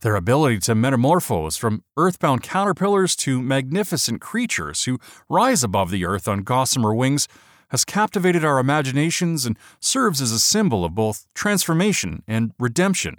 Their 0.02 0.16
ability 0.16 0.60
to 0.60 0.76
metamorphose 0.76 1.58
from 1.58 1.84
earthbound 1.98 2.44
caterpillars 2.44 3.16
to 3.18 3.42
magnificent 3.42 4.22
creatures 4.22 4.84
who 4.84 5.00
rise 5.30 5.64
above 5.64 5.90
the 5.92 6.06
earth 6.06 6.28
on 6.28 6.44
gossamer 6.44 6.94
wings 6.94 7.28
has 7.70 7.86
captivated 7.86 8.44
our 8.44 8.60
imaginations 8.60 9.46
and 9.46 9.58
serves 9.80 10.22
as 10.22 10.32
a 10.32 10.40
symbol 10.40 10.84
of 10.84 10.96
both 10.96 11.28
transformation 11.34 12.24
and 12.28 12.52
redemption. 12.60 13.18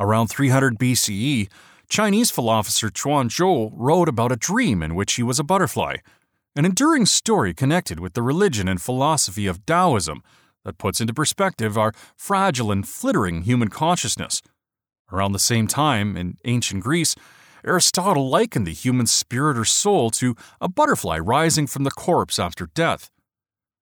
Around 0.00 0.28
300 0.28 0.78
BCE, 0.78 1.48
Chinese 1.88 2.30
philosopher 2.30 2.90
Chuang 2.90 3.28
Tzu 3.28 3.70
wrote 3.74 4.08
about 4.08 4.32
a 4.32 4.36
dream 4.36 4.82
in 4.82 4.94
which 4.94 5.14
he 5.14 5.22
was 5.22 5.38
a 5.38 5.44
butterfly, 5.44 5.96
an 6.56 6.64
enduring 6.64 7.06
story 7.06 7.54
connected 7.54 8.00
with 8.00 8.14
the 8.14 8.22
religion 8.22 8.68
and 8.68 8.80
philosophy 8.80 9.46
of 9.46 9.64
Taoism 9.64 10.22
that 10.64 10.78
puts 10.78 11.00
into 11.00 11.14
perspective 11.14 11.78
our 11.78 11.92
fragile 12.16 12.72
and 12.72 12.86
flittering 12.86 13.42
human 13.42 13.68
consciousness. 13.68 14.42
Around 15.12 15.32
the 15.32 15.38
same 15.38 15.66
time, 15.66 16.16
in 16.16 16.36
ancient 16.44 16.82
Greece, 16.82 17.14
Aristotle 17.64 18.28
likened 18.28 18.66
the 18.66 18.72
human 18.72 19.06
spirit 19.06 19.56
or 19.58 19.64
soul 19.64 20.10
to 20.10 20.36
a 20.60 20.68
butterfly 20.68 21.18
rising 21.18 21.66
from 21.66 21.84
the 21.84 21.90
corpse 21.90 22.38
after 22.38 22.66
death. 22.74 23.10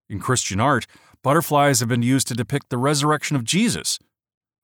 In 0.08 0.20
Christian 0.20 0.60
art, 0.60 0.86
butterflies 1.22 1.80
have 1.80 1.88
been 1.88 2.02
used 2.02 2.28
to 2.28 2.34
depict 2.34 2.70
the 2.70 2.78
resurrection 2.78 3.36
of 3.36 3.44
Jesus. 3.44 3.98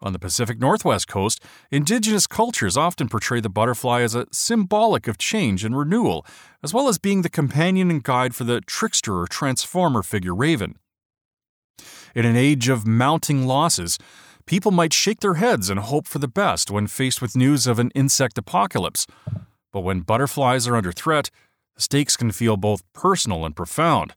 On 0.03 0.13
the 0.13 0.19
Pacific 0.19 0.59
Northwest 0.59 1.07
coast, 1.07 1.41
indigenous 1.71 2.27
cultures 2.27 2.77
often 2.77 3.09
portray 3.09 3.39
the 3.39 3.49
butterfly 3.49 4.01
as 4.01 4.17
a 4.17 4.27
symbolic 4.33 5.07
of 5.07 5.17
change 5.17 5.65
and 5.65 5.79
renewal, 5.79 6.27
as 6.61 6.75
well 6.75 6.89
as 6.89 6.99
being 6.99 7.23
the 7.23 7.29
companion 7.29 7.89
and 7.89 8.03
guide 8.03 8.35
for 8.35 8.43
the 8.43 8.61
trickster 8.63 9.21
or 9.21 9.29
transformer 9.29 10.03
figure 10.03 10.35
raven. 10.35 10.77
In 12.17 12.27
an 12.27 12.35
age 12.35 12.69
of 12.69 12.85
mounting 12.85 13.47
losses, 13.47 13.97
people 14.45 14.73
might 14.73 14.93
shake 14.93 15.21
their 15.21 15.35
heads 15.35 15.71
and 15.71 15.79
hope 15.79 16.09
for 16.09 16.19
the 16.19 16.27
best 16.27 16.69
when 16.69 16.89
faced 16.89 17.23
with 17.23 17.37
news 17.37 17.69
of 17.69 17.79
an 17.79 17.93
insect 17.95 18.37
apocalypse. 18.37 19.07
But 19.73 19.83
when 19.83 20.01
butterflies 20.01 20.67
are 20.67 20.75
under 20.75 20.91
threat, 20.91 21.31
the 21.77 21.81
stakes 21.81 22.17
can 22.17 22.33
feel 22.33 22.57
both 22.57 22.83
personal 22.93 23.47
and 23.47 23.55
profound. 23.55 24.15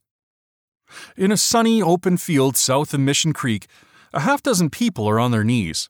In 1.15 1.31
a 1.31 1.37
sunny, 1.37 1.79
open 1.79 2.17
field 2.17 2.57
south 2.57 2.91
of 2.93 2.99
Mission 2.99 3.33
Creek, 3.33 3.67
a 4.15 4.21
half 4.21 4.41
dozen 4.41 4.69
people 4.69 5.09
are 5.09 5.19
on 5.19 5.31
their 5.31 5.43
knees. 5.43 5.89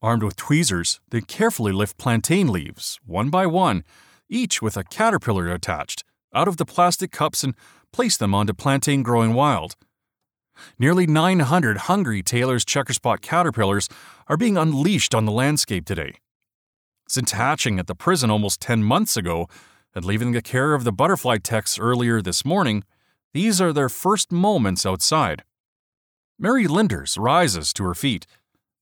Armed 0.00 0.22
with 0.22 0.36
tweezers, 0.36 1.00
they 1.10 1.20
carefully 1.20 1.70
lift 1.70 1.98
plantain 1.98 2.48
leaves, 2.48 2.98
one 3.04 3.28
by 3.28 3.44
one, 3.44 3.84
each 4.30 4.62
with 4.62 4.74
a 4.78 4.84
caterpillar 4.84 5.52
attached, 5.52 6.02
out 6.34 6.48
of 6.48 6.56
the 6.56 6.64
plastic 6.64 7.12
cups 7.12 7.44
and 7.44 7.54
place 7.92 8.16
them 8.16 8.34
onto 8.34 8.54
plantain 8.54 9.02
growing 9.02 9.34
wild. 9.34 9.76
Nearly 10.78 11.06
900 11.06 11.76
hungry 11.76 12.22
Taylor's 12.22 12.64
checker 12.64 12.94
spot 12.94 13.20
caterpillars 13.20 13.88
are 14.28 14.38
being 14.38 14.56
unleashed 14.56 15.14
on 15.14 15.26
the 15.26 15.32
landscape 15.32 15.84
today. 15.84 16.14
Since 17.06 17.32
hatching 17.32 17.78
at 17.78 17.86
the 17.86 17.94
prison 17.94 18.30
almost 18.30 18.62
10 18.62 18.82
months 18.82 19.14
ago 19.14 19.46
and 19.94 20.06
leaving 20.06 20.32
the 20.32 20.40
care 20.40 20.72
of 20.72 20.84
the 20.84 20.92
butterfly 20.92 21.36
techs 21.36 21.78
earlier 21.78 22.22
this 22.22 22.46
morning, 22.46 22.82
these 23.34 23.60
are 23.60 23.74
their 23.74 23.90
first 23.90 24.32
moments 24.32 24.86
outside. 24.86 25.44
Mary 26.38 26.66
Linders 26.66 27.18
rises 27.18 27.72
to 27.72 27.84
her 27.84 27.94
feet. 27.94 28.26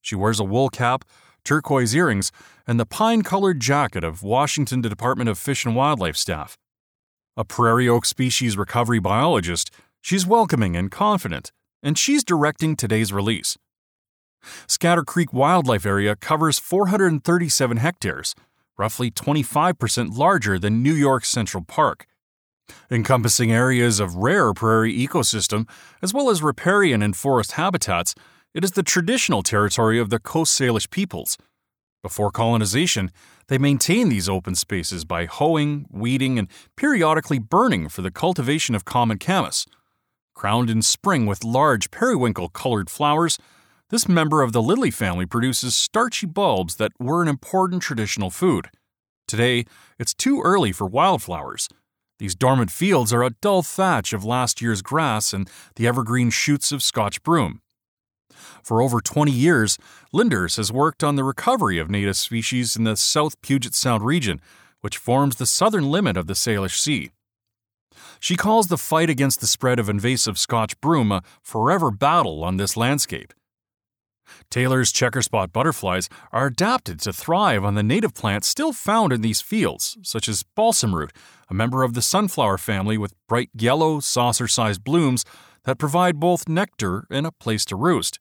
She 0.03 0.15
wears 0.15 0.39
a 0.41 0.45
wool 0.45 0.69
cap, 0.69 1.05
turquoise 1.45 1.95
earrings, 1.95 2.31
and 2.67 2.79
the 2.79 2.87
pine 2.87 3.23
colored 3.23 3.61
jacket 3.61 4.05
of 4.05 4.23
Washington 4.23 4.81
Department 4.81 5.31
of 5.31 5.39
Fish 5.39 5.65
and 5.65 5.75
Wildlife 5.75 6.17
staff. 6.17 6.59
A 7.37 7.45
prairie 7.45 7.89
oak 7.89 8.05
species 8.05 8.57
recovery 8.57 8.99
biologist, 8.99 9.71
she's 10.01 10.27
welcoming 10.27 10.77
and 10.77 10.91
confident 10.91 11.53
and 11.87 11.97
she's 11.97 12.25
directing 12.25 12.75
today's 12.75 13.13
release. 13.13 13.57
Scatter 14.67 15.05
Creek 15.05 15.33
Wildlife 15.33 15.87
Area 15.87 16.17
covers 16.17 16.59
437 16.59 17.77
hectares, 17.77 18.35
roughly 18.77 19.11
25% 19.11 20.19
larger 20.19 20.59
than 20.59 20.83
New 20.83 20.93
York 20.93 21.25
Central 21.25 21.65
Park. 21.65 22.07
Encompassing 22.91 23.51
areas 23.51 23.99
of 23.99 24.15
rare 24.15 24.53
prairie 24.53 24.97
ecosystem, 24.97 25.69
as 26.03 26.15
well 26.15 26.31
as 26.31 26.43
riparian 26.43 27.03
and 27.03 27.17
forest 27.17 27.53
habitats, 27.53 28.15
it 28.55 28.65
is 28.65 28.73
the 28.73 28.83
traditional 28.83 29.43
territory 29.43 29.99
of 29.99 30.09
the 30.11 30.19
Coast 30.19 30.59
Salish 30.59 30.89
peoples. 30.91 31.37
Before 32.03 32.31
colonization, 32.31 33.11
they 33.49 33.59
maintained 33.59 34.13
these 34.13 34.29
open 34.29 34.55
spaces 34.55 35.05
by 35.05 35.27
hoeing, 35.27 35.87
weeding, 35.91 36.39
and 36.39 36.49
periodically 36.77 37.39
burning 37.39 37.89
for 37.89 38.03
the 38.03 38.11
cultivation 38.11 38.75
of 38.75 38.85
common 38.85 39.19
camas. 39.19 39.67
Crowned 40.35 40.71
in 40.71 40.83
spring 40.83 41.27
with 41.27 41.45
large 41.45 41.91
periwinkle 41.91 42.49
colored 42.51 42.89
flowers, 42.91 43.39
this 43.91 44.09
member 44.09 44.43
of 44.43 44.53
the 44.53 44.63
lily 44.63 44.91
family 44.91 45.27
produces 45.27 45.75
starchy 45.75 46.27
bulbs 46.27 46.77
that 46.77 46.93
were 46.99 47.23
an 47.23 47.29
important 47.29 47.83
traditional 47.83 48.31
food. 48.31 48.69
Today, 49.27 49.65
it's 49.99 50.15
too 50.15 50.41
early 50.43 50.73
for 50.73 50.87
wildflowers. 50.87 51.69
These 52.19 52.35
dormant 52.35 52.71
fields 52.71 53.13
are 53.13 53.23
a 53.23 53.31
dull 53.31 53.63
thatch 53.63 54.13
of 54.13 54.25
last 54.25 54.63
year's 54.63 54.81
grass 54.81 55.33
and 55.35 55.51
the 55.75 55.87
evergreen 55.87 56.31
shoots 56.31 56.73
of 56.73 56.83
Scotch 56.83 57.23
broom. 57.23 57.61
For 58.63 58.81
over 58.81 59.01
20 59.01 59.31
years, 59.31 59.79
Linders 60.13 60.57
has 60.57 60.73
worked 60.73 61.05
on 61.05 61.17
the 61.17 61.25
recovery 61.25 61.79
of 61.79 61.91
native 61.91 62.17
species 62.17 62.75
in 62.75 62.85
the 62.85 62.97
South 62.97 63.41
Puget 63.43 63.75
Sound 63.75 64.05
region, 64.05 64.41
which 64.81 64.97
forms 64.97 65.37
the 65.37 65.47
southern 65.47 65.91
limit 65.91 66.17
of 66.17 66.27
the 66.27 66.35
Salish 66.35 66.79
Sea. 66.79 67.11
She 68.19 68.37
calls 68.37 68.69
the 68.69 68.79
fight 68.79 69.11
against 69.11 69.41
the 69.41 69.47
spread 69.47 69.79
of 69.79 69.89
invasive 69.89 70.39
Scotch 70.39 70.81
broom 70.81 71.13
a 71.13 71.23
forever 71.43 71.91
battle 71.91 72.43
on 72.45 72.57
this 72.57 72.77
landscape. 72.77 73.35
Taylor's 74.51 74.93
checker 74.93 75.23
spot 75.23 75.53
butterflies 75.53 76.09
are 76.33 76.47
adapted 76.47 77.01
to 77.01 77.13
thrive 77.13 77.65
on 77.65 77.75
the 77.75 77.83
native 77.83 78.15
plants 78.15 78.49
still 78.49 78.73
found 78.73 79.13
in 79.13 79.21
these 79.21 79.41
fields, 79.41 79.97
such 80.03 80.29
as 80.29 80.43
balsam 80.43 80.95
root, 80.95 81.13
a 81.49 81.55
member 81.55 81.83
of 81.83 81.95
the 81.95 82.03
sunflower 82.03 82.59
family 82.59 82.99
with 82.99 83.15
bright 83.29 83.51
yellow, 83.55 84.01
saucer 84.01 84.49
sized 84.49 84.85
blooms 84.85 85.25
that 85.65 85.79
provide 85.79 86.21
both 86.21 86.49
nectar 86.49 87.07
and 87.11 87.27
a 87.27 87.33
place 87.33 87.65
to 87.67 87.77
roost. 87.77 88.19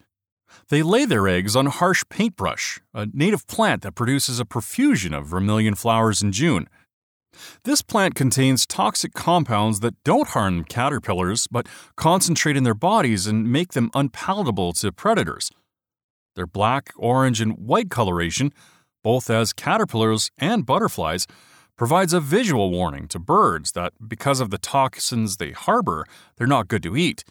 They 0.69 0.83
lay 0.83 1.05
their 1.05 1.27
eggs 1.27 1.55
on 1.55 1.67
harsh 1.67 2.03
paintbrush, 2.09 2.79
a 2.93 3.07
native 3.13 3.47
plant 3.47 3.81
that 3.83 3.95
produces 3.95 4.39
a 4.39 4.45
profusion 4.45 5.13
of 5.13 5.27
vermilion 5.27 5.75
flowers 5.75 6.21
in 6.21 6.31
June. 6.31 6.67
This 7.63 7.81
plant 7.81 8.15
contains 8.15 8.65
toxic 8.65 9.13
compounds 9.13 9.81
that 9.81 10.01
don't 10.03 10.29
harm 10.29 10.63
caterpillars 10.63 11.47
but 11.47 11.67
concentrate 11.97 12.57
in 12.57 12.63
their 12.63 12.74
bodies 12.74 13.27
and 13.27 13.51
make 13.51 13.74
them 13.74 13.91
unpalatable 13.93 14.74
to 14.74 14.91
predators. 14.91 15.51
Their 16.36 16.48
black, 16.48 16.92
orange, 16.98 17.42
and 17.42 17.58
white 17.58 17.89
coloration, 17.89 18.54
both 19.04 19.30
as 19.30 19.54
caterpillars 19.54 20.32
and 20.38 20.65
butterflies, 20.65 21.27
provides 21.77 22.13
a 22.13 22.20
visual 22.20 22.72
warning 22.72 23.08
to 23.10 23.20
birds 23.20 23.72
that 23.74 23.94
because 24.08 24.39
of 24.39 24.50
the 24.50 24.58
toxins 24.58 25.38
they 25.38 25.51
harbor, 25.51 26.06
they're 26.38 26.48
not 26.48 26.68
good 26.68 26.84
to 26.84 26.96
eat. 26.96 27.24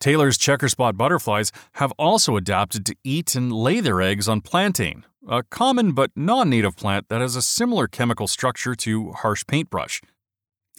Taylor's 0.00 0.38
checker 0.38 0.68
spot 0.68 0.96
butterflies 0.96 1.52
have 1.72 1.92
also 1.92 2.36
adapted 2.36 2.86
to 2.86 2.96
eat 3.04 3.34
and 3.34 3.52
lay 3.52 3.80
their 3.80 4.00
eggs 4.00 4.28
on 4.28 4.40
plantain, 4.40 5.04
a 5.28 5.42
common 5.42 5.92
but 5.92 6.10
non 6.16 6.50
native 6.50 6.76
plant 6.76 7.08
that 7.08 7.20
has 7.20 7.36
a 7.36 7.42
similar 7.42 7.86
chemical 7.86 8.26
structure 8.26 8.74
to 8.74 9.12
harsh 9.12 9.44
paintbrush. 9.46 10.00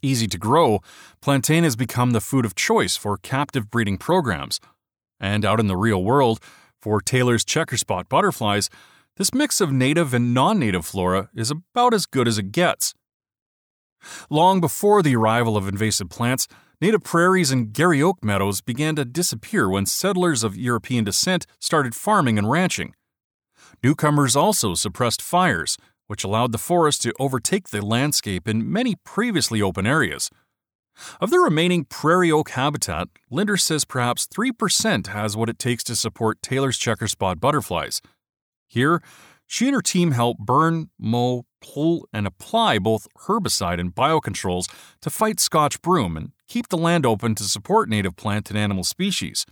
Easy 0.01 0.27
to 0.27 0.37
grow, 0.37 0.79
plantain 1.21 1.63
has 1.63 1.75
become 1.75 2.11
the 2.11 2.21
food 2.21 2.45
of 2.45 2.55
choice 2.55 2.95
for 2.95 3.17
captive 3.17 3.69
breeding 3.69 3.97
programs. 3.97 4.59
And 5.19 5.43
out 5.43 5.59
in 5.59 5.65
the 5.65 5.77
real 5.77 6.03
world, 6.03 6.39
for 6.87 7.01
Taylor's 7.01 7.43
checker 7.43 7.75
spot 7.75 8.07
butterflies, 8.07 8.69
this 9.17 9.33
mix 9.33 9.59
of 9.59 9.73
native 9.73 10.13
and 10.13 10.33
non 10.33 10.57
native 10.57 10.85
flora 10.85 11.29
is 11.35 11.51
about 11.51 11.93
as 11.93 12.05
good 12.05 12.29
as 12.29 12.37
it 12.37 12.53
gets. 12.53 12.93
Long 14.29 14.61
before 14.61 15.01
the 15.03 15.17
arrival 15.17 15.57
of 15.57 15.67
invasive 15.67 16.09
plants, 16.09 16.47
native 16.79 17.03
prairies 17.03 17.51
and 17.51 17.73
Garry 17.73 18.01
oak 18.01 18.23
meadows 18.23 18.61
began 18.61 18.95
to 18.95 19.03
disappear 19.03 19.67
when 19.67 19.85
settlers 19.85 20.45
of 20.45 20.55
European 20.55 21.03
descent 21.03 21.45
started 21.59 21.93
farming 21.93 22.37
and 22.37 22.49
ranching. 22.49 22.93
Newcomers 23.83 24.37
also 24.37 24.73
suppressed 24.73 25.21
fires, 25.21 25.75
which 26.05 26.23
allowed 26.23 26.53
the 26.53 26.57
forest 26.57 27.01
to 27.01 27.13
overtake 27.19 27.67
the 27.67 27.85
landscape 27.85 28.47
in 28.47 28.71
many 28.71 28.95
previously 29.03 29.61
open 29.61 29.85
areas. 29.85 30.29
Of 31.19 31.29
the 31.29 31.39
remaining 31.39 31.85
prairie 31.85 32.31
oak 32.31 32.51
habitat, 32.51 33.07
Linders 33.29 33.63
says 33.63 33.85
perhaps 33.85 34.27
3% 34.27 35.07
has 35.07 35.37
what 35.37 35.49
it 35.49 35.59
takes 35.59 35.83
to 35.85 35.95
support 35.95 36.41
Taylor's 36.41 36.77
checker 36.77 37.07
spot 37.07 37.39
butterflies. 37.39 38.01
Here, 38.67 39.01
she 39.45 39.67
and 39.67 39.75
her 39.75 39.81
team 39.81 40.11
help 40.11 40.37
burn, 40.37 40.89
mow, 40.99 41.45
pull, 41.61 42.07
and 42.11 42.27
apply 42.27 42.79
both 42.79 43.07
herbicide 43.27 43.79
and 43.79 43.95
biocontrols 43.95 44.69
to 45.01 45.09
fight 45.09 45.39
Scotch 45.39 45.81
broom 45.81 46.17
and 46.17 46.31
keep 46.47 46.67
the 46.67 46.77
land 46.77 47.05
open 47.05 47.35
to 47.35 47.43
support 47.43 47.89
native 47.89 48.15
plant 48.15 48.49
and 48.49 48.59
animal 48.59 48.83
species. 48.83 49.45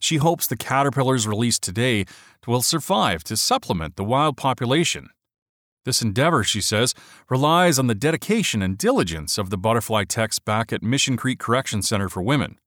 She 0.00 0.16
hopes 0.16 0.46
the 0.46 0.56
caterpillars 0.56 1.26
released 1.26 1.62
today 1.62 2.04
will 2.46 2.62
survive 2.62 3.24
to 3.24 3.36
supplement 3.36 3.96
the 3.96 4.04
wild 4.04 4.36
population. 4.36 5.08
This 5.84 6.00
endeavor, 6.00 6.42
she 6.42 6.60
says, 6.60 6.94
relies 7.28 7.78
on 7.78 7.88
the 7.88 7.94
dedication 7.94 8.62
and 8.62 8.78
diligence 8.78 9.36
of 9.36 9.50
the 9.50 9.58
butterfly 9.58 10.04
techs 10.04 10.38
back 10.38 10.72
at 10.72 10.82
Mission 10.82 11.16
Creek 11.16 11.38
Correction 11.38 11.82
Center 11.82 12.08
for 12.08 12.22
Women. 12.22 12.58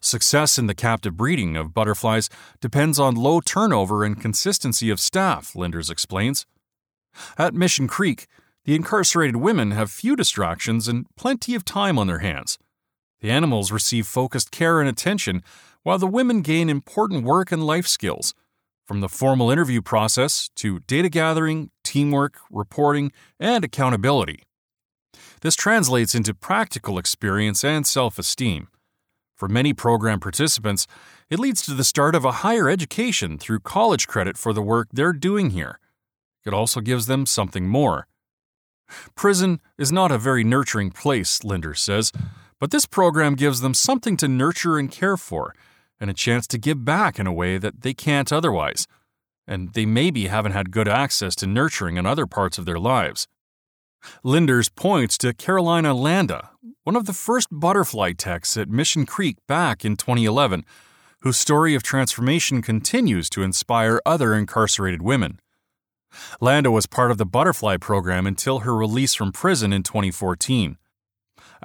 Success 0.00 0.58
in 0.58 0.68
the 0.68 0.74
captive 0.74 1.16
breeding 1.16 1.56
of 1.56 1.74
butterflies 1.74 2.28
depends 2.60 3.00
on 3.00 3.16
low 3.16 3.40
turnover 3.40 4.04
and 4.04 4.20
consistency 4.20 4.90
of 4.90 5.00
staff, 5.00 5.56
Linders 5.56 5.90
explains. 5.90 6.46
At 7.36 7.54
Mission 7.54 7.88
Creek, 7.88 8.26
the 8.64 8.76
incarcerated 8.76 9.36
women 9.36 9.72
have 9.72 9.90
few 9.90 10.14
distractions 10.14 10.86
and 10.86 11.06
plenty 11.16 11.54
of 11.54 11.64
time 11.64 11.98
on 11.98 12.06
their 12.06 12.18
hands. 12.20 12.58
The 13.20 13.30
animals 13.30 13.72
receive 13.72 14.06
focused 14.06 14.52
care 14.52 14.80
and 14.80 14.88
attention, 14.88 15.42
while 15.82 15.98
the 15.98 16.06
women 16.06 16.42
gain 16.42 16.68
important 16.68 17.24
work 17.24 17.50
and 17.50 17.66
life 17.66 17.86
skills, 17.86 18.34
from 18.86 19.00
the 19.00 19.08
formal 19.08 19.50
interview 19.50 19.82
process 19.82 20.48
to 20.56 20.80
data 20.80 21.08
gathering, 21.08 21.70
teamwork, 21.82 22.38
reporting, 22.50 23.12
and 23.40 23.64
accountability. 23.64 24.44
This 25.40 25.56
translates 25.56 26.14
into 26.14 26.34
practical 26.34 26.98
experience 26.98 27.64
and 27.64 27.86
self 27.86 28.18
esteem. 28.18 28.68
For 29.36 29.48
many 29.48 29.74
program 29.74 30.20
participants, 30.20 30.86
it 31.28 31.38
leads 31.38 31.60
to 31.62 31.74
the 31.74 31.84
start 31.84 32.14
of 32.14 32.24
a 32.24 32.40
higher 32.42 32.70
education 32.70 33.36
through 33.38 33.60
college 33.60 34.06
credit 34.06 34.38
for 34.38 34.52
the 34.52 34.62
work 34.62 34.88
they're 34.92 35.12
doing 35.12 35.50
here. 35.50 35.78
It 36.46 36.54
also 36.54 36.80
gives 36.80 37.06
them 37.06 37.26
something 37.26 37.68
more. 37.68 38.06
Prison 39.14 39.60
is 39.76 39.90
not 39.90 40.12
a 40.12 40.18
very 40.18 40.44
nurturing 40.44 40.90
place, 40.90 41.42
Linders 41.42 41.82
says, 41.82 42.12
but 42.60 42.70
this 42.70 42.86
program 42.86 43.34
gives 43.34 43.60
them 43.60 43.74
something 43.74 44.16
to 44.16 44.28
nurture 44.28 44.78
and 44.78 44.90
care 44.90 45.16
for, 45.16 45.54
and 46.00 46.10
a 46.10 46.14
chance 46.14 46.46
to 46.48 46.58
give 46.58 46.84
back 46.84 47.18
in 47.18 47.26
a 47.26 47.32
way 47.32 47.58
that 47.58 47.82
they 47.82 47.94
can't 47.94 48.32
otherwise. 48.32 48.86
And 49.46 49.72
they 49.74 49.86
maybe 49.86 50.26
haven't 50.26 50.52
had 50.52 50.70
good 50.70 50.88
access 50.88 51.34
to 51.36 51.46
nurturing 51.46 51.96
in 51.96 52.06
other 52.06 52.26
parts 52.26 52.58
of 52.58 52.64
their 52.64 52.78
lives. 52.78 53.28
Linders 54.22 54.68
points 54.68 55.18
to 55.18 55.32
Carolina 55.32 55.94
Landa, 55.94 56.50
one 56.84 56.96
of 56.96 57.06
the 57.06 57.12
first 57.12 57.48
butterfly 57.50 58.12
techs 58.12 58.56
at 58.56 58.68
Mission 58.68 59.06
Creek 59.06 59.36
back 59.48 59.84
in 59.84 59.96
2011, 59.96 60.64
whose 61.20 61.38
story 61.38 61.74
of 61.74 61.82
transformation 61.82 62.62
continues 62.62 63.28
to 63.30 63.42
inspire 63.42 64.00
other 64.06 64.34
incarcerated 64.34 65.02
women. 65.02 65.40
Landa 66.40 66.70
was 66.70 66.86
part 66.86 67.10
of 67.10 67.18
the 67.18 67.26
butterfly 67.26 67.76
program 67.76 68.26
until 68.26 68.60
her 68.60 68.74
release 68.74 69.14
from 69.14 69.32
prison 69.32 69.72
in 69.72 69.82
2014. 69.82 70.78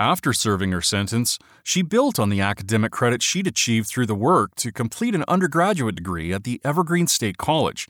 After 0.02 0.34
serving 0.34 0.72
her 0.72 0.82
sentence, 0.82 1.38
she 1.64 1.84
built 1.84 2.18
on 2.18 2.30
the 2.30 2.42
academic 2.42 2.92
credit 2.92 3.22
she'd 3.22 3.46
achieved 3.46 3.88
through 3.88 4.08
the 4.08 4.16
work 4.16 4.56
to 4.56 4.72
complete 4.72 5.14
an 5.14 5.24
undergraduate 5.28 5.94
degree 5.94 6.34
at 6.34 6.44
the 6.44 6.60
Evergreen 6.64 7.06
State 7.06 7.38
College. 7.38 7.88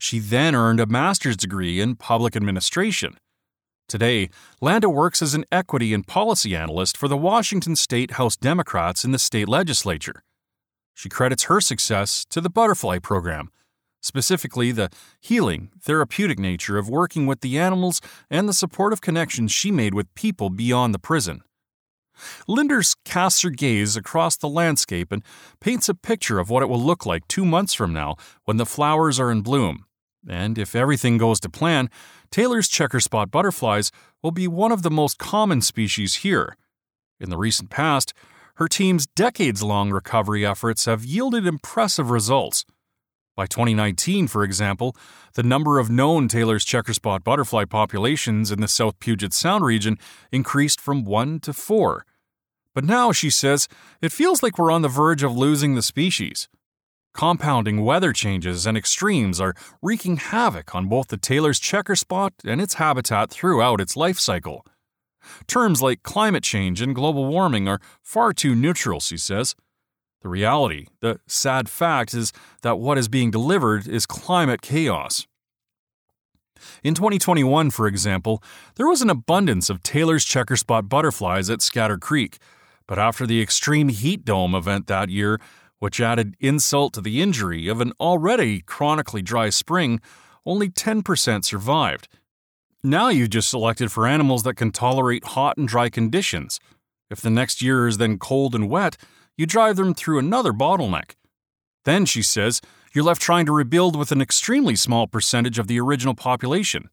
She 0.00 0.18
then 0.18 0.56
earned 0.56 0.80
a 0.80 0.86
master's 0.86 1.36
degree 1.36 1.80
in 1.80 1.94
public 1.94 2.34
administration 2.34 3.16
Today, 3.88 4.28
Landa 4.60 4.90
works 4.90 5.22
as 5.22 5.34
an 5.34 5.46
equity 5.50 5.94
and 5.94 6.06
policy 6.06 6.56
analyst 6.56 6.96
for 6.96 7.08
the 7.08 7.16
Washington 7.16 7.74
State 7.74 8.12
House 8.12 8.36
Democrats 8.36 9.02
in 9.02 9.12
the 9.12 9.18
state 9.18 9.48
legislature. 9.48 10.24
She 10.92 11.08
credits 11.08 11.44
her 11.44 11.60
success 11.60 12.26
to 12.28 12.42
the 12.42 12.50
Butterfly 12.50 12.98
Program, 12.98 13.50
specifically 14.00 14.72
the 14.72 14.90
healing, 15.20 15.70
therapeutic 15.80 16.38
nature 16.38 16.78
of 16.78 16.88
working 16.88 17.26
with 17.26 17.40
the 17.40 17.58
animals 17.58 18.00
and 18.30 18.48
the 18.48 18.52
supportive 18.52 19.00
connections 19.00 19.52
she 19.52 19.70
made 19.70 19.94
with 19.94 20.14
people 20.14 20.50
beyond 20.50 20.94
the 20.94 20.98
prison. 20.98 21.42
Linders 22.48 22.96
casts 23.04 23.42
her 23.42 23.50
gaze 23.50 23.96
across 23.96 24.36
the 24.36 24.48
landscape 24.48 25.12
and 25.12 25.22
paints 25.60 25.88
a 25.88 25.94
picture 25.94 26.38
of 26.38 26.50
what 26.50 26.62
it 26.62 26.68
will 26.68 26.82
look 26.82 27.06
like 27.06 27.28
two 27.28 27.44
months 27.44 27.74
from 27.74 27.92
now 27.92 28.16
when 28.44 28.56
the 28.56 28.66
flowers 28.66 29.20
are 29.20 29.30
in 29.30 29.40
bloom 29.42 29.84
and 30.26 30.58
if 30.58 30.74
everything 30.74 31.18
goes 31.18 31.40
to 31.40 31.48
plan, 31.48 31.90
Taylor's 32.30 32.68
checker 32.68 33.00
spot 33.00 33.30
butterflies 33.30 33.90
will 34.22 34.30
be 34.30 34.48
one 34.48 34.72
of 34.72 34.82
the 34.82 34.90
most 34.90 35.18
common 35.18 35.60
species 35.60 36.16
here. 36.16 36.56
In 37.20 37.30
the 37.30 37.38
recent 37.38 37.70
past, 37.70 38.12
her 38.56 38.68
team's 38.68 39.06
decades 39.06 39.62
long 39.62 39.90
recovery 39.90 40.44
efforts 40.44 40.86
have 40.86 41.04
yielded 41.04 41.46
impressive 41.46 42.10
results. 42.10 42.64
By 43.38 43.46
2019, 43.46 44.26
for 44.26 44.42
example, 44.42 44.96
the 45.34 45.44
number 45.44 45.78
of 45.78 45.88
known 45.88 46.26
Taylor's 46.26 46.64
checker 46.64 46.92
spot 46.92 47.22
butterfly 47.22 47.66
populations 47.66 48.50
in 48.50 48.60
the 48.60 48.66
South 48.66 48.98
Puget 48.98 49.32
Sound 49.32 49.64
region 49.64 49.96
increased 50.32 50.80
from 50.80 51.04
1 51.04 51.38
to 51.42 51.52
4. 51.52 52.04
But 52.74 52.82
now, 52.82 53.12
she 53.12 53.30
says, 53.30 53.68
it 54.02 54.10
feels 54.10 54.42
like 54.42 54.58
we're 54.58 54.72
on 54.72 54.82
the 54.82 54.88
verge 54.88 55.22
of 55.22 55.36
losing 55.36 55.76
the 55.76 55.82
species. 55.82 56.48
Compounding 57.14 57.84
weather 57.84 58.12
changes 58.12 58.66
and 58.66 58.76
extremes 58.76 59.40
are 59.40 59.54
wreaking 59.80 60.16
havoc 60.16 60.74
on 60.74 60.88
both 60.88 61.06
the 61.06 61.16
Taylor's 61.16 61.60
checker 61.60 61.94
spot 61.94 62.32
and 62.44 62.60
its 62.60 62.74
habitat 62.74 63.30
throughout 63.30 63.80
its 63.80 63.96
life 63.96 64.18
cycle. 64.18 64.66
Terms 65.46 65.80
like 65.80 66.02
climate 66.02 66.42
change 66.42 66.80
and 66.80 66.92
global 66.92 67.24
warming 67.24 67.68
are 67.68 67.80
far 68.02 68.32
too 68.32 68.56
neutral, 68.56 68.98
she 68.98 69.16
says. 69.16 69.54
The 70.22 70.28
reality, 70.28 70.86
the 71.00 71.20
sad 71.26 71.68
fact, 71.68 72.12
is 72.12 72.32
that 72.62 72.78
what 72.78 72.98
is 72.98 73.08
being 73.08 73.30
delivered 73.30 73.86
is 73.86 74.06
climate 74.06 74.62
chaos. 74.62 75.26
In 76.82 76.94
2021, 76.94 77.70
for 77.70 77.86
example, 77.86 78.42
there 78.74 78.88
was 78.88 79.00
an 79.00 79.10
abundance 79.10 79.70
of 79.70 79.82
Taylor's 79.82 80.24
checker 80.24 80.56
spot 80.56 80.88
butterflies 80.88 81.48
at 81.50 81.62
Scatter 81.62 81.98
Creek, 81.98 82.38
but 82.86 82.98
after 82.98 83.26
the 83.26 83.40
extreme 83.40 83.88
heat 83.90 84.24
dome 84.24 84.54
event 84.54 84.88
that 84.88 85.08
year, 85.08 85.38
which 85.78 86.00
added 86.00 86.34
insult 86.40 86.92
to 86.94 87.00
the 87.00 87.22
injury 87.22 87.68
of 87.68 87.80
an 87.80 87.92
already 88.00 88.60
chronically 88.62 89.22
dry 89.22 89.50
spring, 89.50 90.00
only 90.44 90.68
10% 90.68 91.44
survived. 91.44 92.08
Now 92.82 93.08
you've 93.08 93.30
just 93.30 93.50
selected 93.50 93.92
for 93.92 94.06
animals 94.06 94.42
that 94.42 94.54
can 94.54 94.72
tolerate 94.72 95.24
hot 95.24 95.56
and 95.56 95.68
dry 95.68 95.88
conditions. 95.88 96.58
If 97.10 97.20
the 97.20 97.30
next 97.30 97.62
year 97.62 97.86
is 97.86 97.98
then 97.98 98.18
cold 98.18 98.54
and 98.54 98.68
wet, 98.68 98.96
you 99.38 99.46
drive 99.46 99.76
them 99.76 99.94
through 99.94 100.18
another 100.18 100.52
bottleneck. 100.52 101.12
Then, 101.86 102.04
she 102.04 102.22
says, 102.22 102.60
you're 102.92 103.04
left 103.04 103.22
trying 103.22 103.46
to 103.46 103.52
rebuild 103.52 103.96
with 103.96 104.12
an 104.12 104.20
extremely 104.20 104.76
small 104.76 105.06
percentage 105.06 105.58
of 105.58 105.68
the 105.68 105.80
original 105.80 106.14
population. 106.14 106.90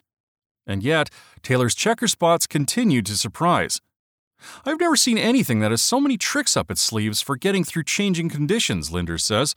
And 0.66 0.84
yet, 0.84 1.10
Taylor's 1.42 1.76
checker 1.76 2.08
spots 2.08 2.48
continue 2.48 3.02
to 3.02 3.18
surprise. 3.18 3.82
I've 4.66 4.80
never 4.80 4.96
seen 4.96 5.18
anything 5.18 5.60
that 5.60 5.72
has 5.72 5.82
so 5.82 6.00
many 6.00 6.18
tricks 6.18 6.56
up 6.56 6.70
its 6.70 6.82
sleeves 6.82 7.22
for 7.22 7.36
getting 7.36 7.64
through 7.64 7.84
changing 7.84 8.30
conditions, 8.30 8.92
Linders 8.92 9.24
says. 9.24 9.56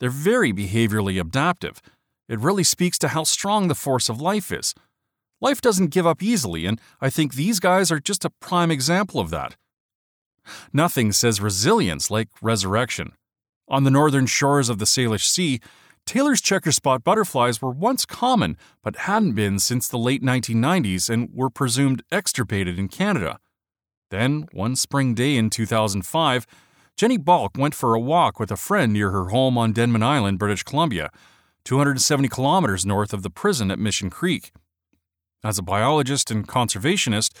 They're 0.00 0.10
very 0.10 0.52
behaviorally 0.52 1.20
adaptive. 1.20 1.82
It 2.28 2.38
really 2.38 2.64
speaks 2.64 2.98
to 2.98 3.08
how 3.08 3.24
strong 3.24 3.68
the 3.68 3.74
force 3.74 4.08
of 4.08 4.20
life 4.20 4.52
is. 4.52 4.74
Life 5.40 5.60
doesn't 5.60 5.90
give 5.90 6.06
up 6.06 6.22
easily, 6.22 6.66
and 6.66 6.80
I 7.00 7.10
think 7.10 7.34
these 7.34 7.58
guys 7.58 7.90
are 7.90 8.00
just 8.00 8.24
a 8.24 8.30
prime 8.30 8.70
example 8.70 9.20
of 9.20 9.30
that. 9.30 9.56
Nothing 10.72 11.12
says 11.12 11.40
resilience 11.40 12.10
like 12.10 12.28
resurrection. 12.40 13.12
On 13.68 13.84
the 13.84 13.90
northern 13.90 14.26
shores 14.26 14.68
of 14.68 14.78
the 14.78 14.86
Salish 14.86 15.26
Sea, 15.26 15.60
Taylor's 16.06 16.40
checker 16.40 16.72
spot 16.72 17.04
butterflies 17.04 17.60
were 17.60 17.70
once 17.70 18.06
common 18.06 18.56
but 18.82 18.96
hadn't 18.96 19.34
been 19.34 19.58
since 19.58 19.88
the 19.88 19.98
late 19.98 20.22
1990s 20.22 21.10
and 21.10 21.28
were 21.34 21.50
presumed 21.50 22.02
extirpated 22.10 22.78
in 22.78 22.88
Canada. 22.88 23.38
Then, 24.10 24.46
one 24.52 24.74
spring 24.74 25.14
day 25.14 25.36
in 25.36 25.50
2005, 25.50 26.46
Jenny 26.96 27.18
Balk 27.18 27.58
went 27.58 27.74
for 27.74 27.94
a 27.94 28.00
walk 28.00 28.40
with 28.40 28.50
a 28.50 28.56
friend 28.56 28.92
near 28.92 29.10
her 29.10 29.28
home 29.28 29.58
on 29.58 29.72
Denman 29.72 30.02
Island, 30.02 30.38
British 30.38 30.62
Columbia, 30.62 31.10
270 31.64 32.28
kilometers 32.28 32.86
north 32.86 33.12
of 33.12 33.22
the 33.22 33.30
prison 33.30 33.70
at 33.70 33.78
Mission 33.78 34.08
Creek. 34.08 34.52
As 35.44 35.58
a 35.58 35.62
biologist 35.62 36.30
and 36.30 36.48
conservationist, 36.48 37.36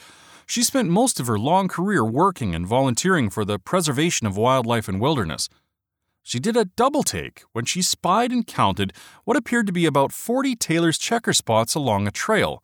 she 0.48 0.62
spent 0.64 0.88
most 0.88 1.20
of 1.20 1.26
her 1.26 1.38
long 1.38 1.68
career 1.68 2.02
working 2.02 2.54
and 2.54 2.66
volunteering 2.66 3.28
for 3.28 3.44
the 3.44 3.58
preservation 3.58 4.26
of 4.26 4.36
wildlife 4.36 4.88
and 4.88 4.98
wilderness. 4.98 5.48
She 6.22 6.40
did 6.40 6.56
a 6.56 6.64
double 6.64 7.02
take 7.02 7.42
when 7.52 7.66
she 7.66 7.82
spied 7.82 8.32
and 8.32 8.46
counted 8.46 8.94
what 9.24 9.36
appeared 9.36 9.66
to 9.66 9.72
be 9.72 9.84
about 9.84 10.10
40 10.10 10.56
Taylor's 10.56 10.98
checker 10.98 11.34
spots 11.34 11.74
along 11.74 12.06
a 12.06 12.10
trail. 12.10 12.62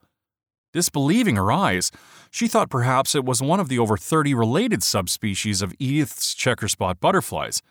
Disbelieving 0.72 1.36
her 1.36 1.52
eyes, 1.52 1.92
she 2.30 2.48
thought 2.48 2.70
perhaps 2.70 3.14
it 3.14 3.24
was 3.24 3.42
one 3.42 3.60
of 3.60 3.68
the 3.68 3.78
over 3.78 3.96
30 3.96 4.34
related 4.34 4.82
subspecies 4.82 5.60
of 5.62 5.74
Edith's 5.78 6.34
checker 6.34 6.68
spot 6.68 7.00
butterflies. 7.00 7.62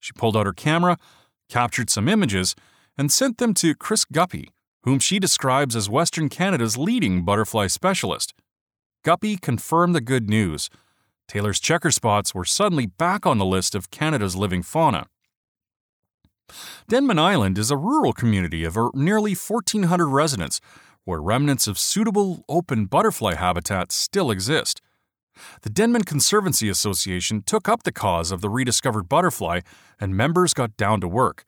She 0.00 0.12
pulled 0.12 0.36
out 0.36 0.46
her 0.46 0.54
camera, 0.54 0.96
captured 1.50 1.90
some 1.90 2.08
images, 2.08 2.56
and 2.96 3.12
sent 3.12 3.38
them 3.38 3.52
to 3.54 3.74
Chris 3.74 4.06
Guppy, 4.06 4.50
whom 4.84 4.98
she 4.98 5.18
describes 5.18 5.76
as 5.76 5.90
Western 5.90 6.30
Canada's 6.30 6.78
leading 6.78 7.24
butterfly 7.24 7.66
specialist. 7.66 8.32
Guppy 9.02 9.38
confirmed 9.38 9.94
the 9.94 10.02
good 10.02 10.28
news. 10.28 10.68
Taylor's 11.26 11.58
checker 11.58 11.90
spots 11.90 12.34
were 12.34 12.44
suddenly 12.44 12.84
back 12.84 13.24
on 13.24 13.38
the 13.38 13.46
list 13.46 13.74
of 13.74 13.90
Canada's 13.90 14.36
living 14.36 14.62
fauna. 14.62 15.06
Denman 16.86 17.18
Island 17.18 17.56
is 17.56 17.70
a 17.70 17.78
rural 17.78 18.12
community 18.12 18.62
of 18.64 18.76
er, 18.76 18.90
nearly 18.92 19.34
1,400 19.34 20.06
residents 20.06 20.60
where 21.04 21.22
remnants 21.22 21.66
of 21.66 21.78
suitable 21.78 22.44
open 22.48 22.84
butterfly 22.84 23.36
habitats 23.36 23.94
still 23.94 24.30
exist. 24.30 24.82
The 25.62 25.70
Denman 25.70 26.04
Conservancy 26.04 26.68
Association 26.68 27.42
took 27.42 27.68
up 27.68 27.84
the 27.84 27.92
cause 27.92 28.30
of 28.30 28.42
the 28.42 28.50
rediscovered 28.50 29.08
butterfly, 29.08 29.60
and 29.98 30.14
members 30.14 30.52
got 30.52 30.76
down 30.76 31.00
to 31.00 31.08
work. 31.08 31.46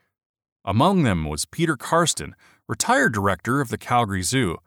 Among 0.64 1.02
them 1.02 1.26
was 1.26 1.44
Peter 1.44 1.76
Karsten, 1.76 2.34
retired 2.66 3.12
director 3.12 3.60
of 3.60 3.68
the 3.68 3.76
Calgary 3.76 4.22
Zoo. 4.22 4.58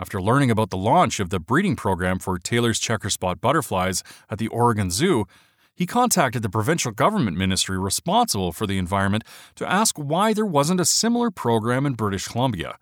After 0.00 0.22
learning 0.22 0.50
about 0.52 0.70
the 0.70 0.76
launch 0.76 1.18
of 1.18 1.30
the 1.30 1.40
breeding 1.40 1.74
program 1.74 2.20
for 2.20 2.38
Taylor's 2.38 2.78
checker 2.78 3.10
spot 3.10 3.40
butterflies 3.40 4.04
at 4.30 4.38
the 4.38 4.46
Oregon 4.46 4.92
Zoo, 4.92 5.26
he 5.74 5.86
contacted 5.86 6.42
the 6.42 6.48
provincial 6.48 6.92
government 6.92 7.36
ministry 7.36 7.76
responsible 7.76 8.52
for 8.52 8.64
the 8.64 8.78
environment 8.78 9.24
to 9.56 9.70
ask 9.70 9.96
why 9.96 10.32
there 10.32 10.46
wasn't 10.46 10.80
a 10.80 10.84
similar 10.84 11.32
program 11.32 11.84
in 11.84 11.94
British 11.94 12.28
Columbia. 12.28 12.78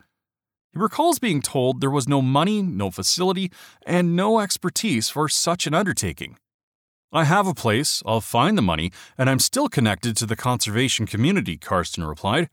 He 0.74 0.78
recalls 0.78 1.18
being 1.18 1.40
told 1.40 1.80
there 1.80 1.90
was 1.90 2.06
no 2.06 2.20
money, 2.20 2.60
no 2.60 2.90
facility, 2.90 3.50
and 3.86 4.14
no 4.14 4.40
expertise 4.40 5.08
for 5.08 5.26
such 5.26 5.66
an 5.66 5.72
undertaking. 5.72 6.36
I 7.12 7.24
have 7.24 7.46
a 7.46 7.54
place, 7.54 8.02
I'll 8.04 8.20
find 8.20 8.58
the 8.58 8.62
money, 8.62 8.92
and 9.16 9.30
I'm 9.30 9.38
still 9.38 9.70
connected 9.70 10.18
to 10.18 10.26
the 10.26 10.36
conservation 10.36 11.06
community, 11.06 11.56
Karsten 11.56 12.04
replied. 12.04 12.50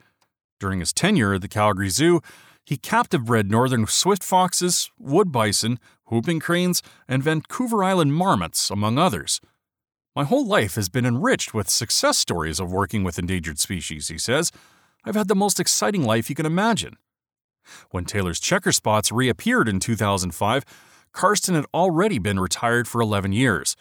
During 0.58 0.80
his 0.80 0.94
tenure 0.94 1.34
at 1.34 1.42
the 1.42 1.50
Calgary 1.50 1.90
Zoo, 1.90 2.22
he 2.66 2.78
captive 2.78 3.26
bred 3.26 3.52
northern 3.52 3.86
swift 3.88 4.24
foxes, 4.24 4.90
wood 4.98 5.32
bison, 5.32 5.80
whooping 6.10 6.40
cranes, 6.40 6.82
and 7.08 7.24
Vancouver 7.24 7.84
Island 7.84 8.14
marmots, 8.14 8.70
among 8.70 8.98
others. 8.98 9.42
My 10.16 10.24
whole 10.24 10.46
life 10.46 10.76
has 10.76 10.90
been 10.90 11.06
enriched 11.06 11.54
with 11.54 11.70
success 11.70 12.18
stories 12.18 12.60
of 12.60 12.72
working 12.72 13.04
with 13.04 13.18
endangered 13.18 13.60
species, 13.60 14.10
he 14.10 14.18
says. 14.18 14.52
I've 15.04 15.16
had 15.16 15.28
the 15.28 15.36
most 15.36 15.60
exciting 15.60 16.04
life 16.04 16.30
you 16.30 16.36
can 16.36 16.46
imagine. 16.46 16.98
When 17.90 18.06
Taylor's 18.06 18.40
checker 18.40 18.72
spots 18.72 19.12
reappeared 19.12 19.68
in 19.68 19.80
2005, 19.80 20.64
Karsten 21.14 21.56
had 21.56 21.66
already 21.74 22.20
been 22.20 22.40
retired 22.40 22.88
for 22.88 23.02
11 23.02 23.34
years. 23.34 23.76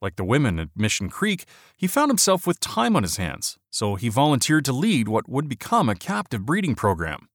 Like 0.00 0.16
the 0.16 0.24
women 0.24 0.58
at 0.58 0.68
Mission 0.76 1.08
Creek, 1.08 1.44
he 1.76 1.86
found 1.86 2.10
himself 2.10 2.46
with 2.46 2.60
time 2.60 2.94
on 2.94 3.02
his 3.02 3.16
hands, 3.16 3.58
so 3.70 3.96
he 3.96 4.08
volunteered 4.08 4.64
to 4.66 4.72
lead 4.72 5.08
what 5.08 5.28
would 5.28 5.48
become 5.48 5.88
a 5.88 5.96
captive 5.96 6.46
breeding 6.46 6.74
program. 6.74 7.28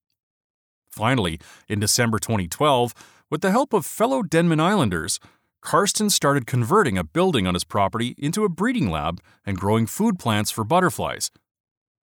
Finally, 0.94 1.40
in 1.68 1.80
December 1.80 2.20
2012, 2.20 2.94
with 3.32 3.42
the 3.42 3.50
help 3.50 3.74
of 3.74 3.84
fellow 3.84 4.22
Denman 4.22 4.60
Islanders, 4.60 5.20
Karsten 5.60 6.12
started 6.12 6.46
converting 6.46 7.00
a 7.00 7.04
building 7.04 7.48
on 7.48 7.56
his 7.56 7.64
property 7.64 8.14
into 8.16 8.44
a 8.44 8.50
breeding 8.50 8.92
lab 8.92 9.20
and 9.44 9.58
growing 9.58 9.88
food 9.88 10.20
plants 10.20 10.52
for 10.52 10.64
butterflies. 10.64 11.32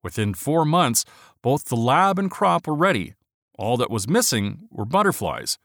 Within 0.02 0.34
four 0.34 0.64
months, 0.64 1.04
both 1.40 1.66
the 1.66 1.76
lab 1.76 2.18
and 2.18 2.32
crop 2.32 2.66
were 2.66 2.74
ready. 2.74 3.14
All 3.56 3.76
that 3.76 3.92
was 3.92 4.08
missing 4.08 4.66
were 4.72 4.84
butterflies. 4.84 5.56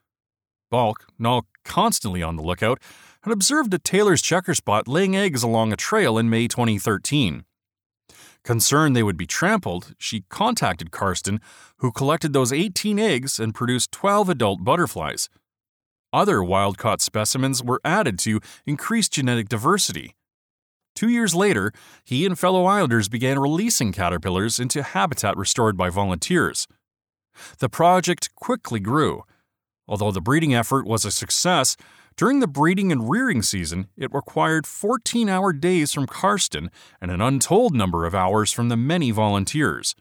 Balk, 0.69 1.07
now 1.17 1.43
constantly 1.63 2.21
on 2.21 2.35
the 2.35 2.43
lookout, 2.43 2.79
had 3.23 3.33
observed 3.33 3.73
a 3.73 3.79
Taylor's 3.79 4.21
checker 4.21 4.53
spot 4.53 4.88
laying 4.88 5.15
eggs 5.15 5.41
along 5.41 5.73
a 5.73 5.77
trail 5.77 6.19
in 6.19 6.29
May 6.29 6.47
2013. 6.47 7.43
Concerned 8.45 8.95
they 8.95 9.01
would 9.01 9.17
be 9.17 9.25
trampled, 9.25 9.95
she 9.97 10.23
contacted 10.29 10.91
Karsten, 10.91 11.41
who 11.77 11.91
collected 11.91 12.31
those 12.31 12.53
18 12.53 12.99
eggs 12.99 13.39
and 13.39 13.55
produced 13.55 13.91
12 13.91 14.29
adult 14.29 14.63
butterflies. 14.63 15.29
Other 16.13 16.43
wild 16.43 16.77
caught 16.77 17.01
specimens 17.01 17.63
were 17.63 17.81
added 17.84 18.19
to 18.19 18.39
increase 18.67 19.10
genetic 19.10 19.49
diversity. 19.49 20.15
Two 20.95 21.10
years 21.10 21.34
later, 21.34 21.73
he 22.05 22.23
and 22.23 22.38
fellow 22.38 22.65
Islanders 22.65 23.10
began 23.10 23.39
releasing 23.39 23.91
caterpillars 23.91 24.60
into 24.60 24.84
habitat 24.84 25.36
restored 25.36 25.75
by 25.75 25.89
volunteers. 25.89 26.67
The 27.58 27.67
project 27.67 28.29
quickly 28.36 28.79
grew. 28.79 29.23
Although 29.88 30.12
the 30.12 30.21
breeding 30.21 30.53
effort 30.53 30.86
was 30.86 31.03
a 31.03 31.12
success, 31.12 31.75
during 32.17 32.39
the 32.39 32.47
breeding 32.47 32.91
and 32.91 33.10
rearing 33.10 33.41
season, 33.41 33.88
it 33.97 34.13
required 34.13 34.65
14 34.65 35.28
hour 35.28 35.51
days 35.51 35.93
from 35.93 36.08
Karsten 36.08 36.71
and 37.01 37.12
an 37.12 37.21
untold 37.21 37.75
number 37.75 38.06
of 38.06 38.15
hours 38.15 38.51
from 38.51 38.69
the 38.69 38.78
many 38.78 39.12
volunteers. 39.12 39.95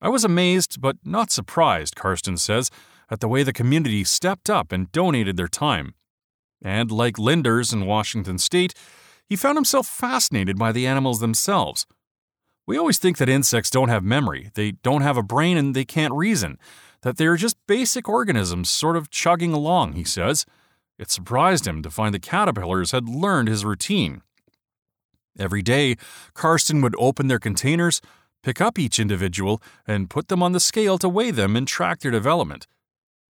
I 0.00 0.08
was 0.08 0.24
amazed, 0.24 0.80
but 0.80 0.96
not 1.04 1.30
surprised, 1.30 1.96
Karsten 1.96 2.36
says, 2.36 2.70
at 3.10 3.20
the 3.20 3.28
way 3.28 3.42
the 3.42 3.52
community 3.52 4.04
stepped 4.04 4.48
up 4.48 4.72
and 4.72 4.90
donated 4.92 5.36
their 5.36 5.48
time. 5.48 5.94
And 6.62 6.90
like 6.90 7.18
Linders 7.18 7.72
in 7.72 7.86
Washington 7.86 8.38
state, 8.38 8.74
he 9.28 9.36
found 9.36 9.56
himself 9.56 9.86
fascinated 9.86 10.56
by 10.58 10.72
the 10.72 10.86
animals 10.86 11.20
themselves. 11.20 11.86
We 12.66 12.78
always 12.78 12.98
think 12.98 13.18
that 13.18 13.28
insects 13.28 13.70
don't 13.70 13.88
have 13.88 14.04
memory, 14.04 14.50
they 14.54 14.72
don't 14.72 15.02
have 15.02 15.16
a 15.16 15.22
brain, 15.22 15.56
and 15.56 15.74
they 15.74 15.84
can't 15.84 16.14
reason, 16.14 16.58
that 17.02 17.16
they 17.16 17.26
are 17.26 17.36
just 17.36 17.56
basic 17.66 18.08
organisms 18.08 18.68
sort 18.68 18.96
of 18.96 19.10
chugging 19.10 19.52
along, 19.52 19.94
he 19.94 20.04
says. 20.04 20.46
It 20.98 21.10
surprised 21.10 21.66
him 21.66 21.82
to 21.82 21.90
find 21.90 22.14
the 22.14 22.20
caterpillars 22.20 22.92
had 22.92 23.08
learned 23.08 23.48
his 23.48 23.64
routine. 23.64 24.22
Every 25.38 25.62
day, 25.62 25.96
Karsten 26.34 26.82
would 26.82 26.94
open 26.98 27.28
their 27.28 27.38
containers, 27.38 28.00
pick 28.42 28.60
up 28.60 28.78
each 28.78 28.98
individual, 28.98 29.62
and 29.86 30.10
put 30.10 30.28
them 30.28 30.42
on 30.42 30.52
the 30.52 30.60
scale 30.60 30.98
to 30.98 31.08
weigh 31.08 31.30
them 31.30 31.56
and 31.56 31.66
track 31.66 32.00
their 32.00 32.10
development. 32.10 32.66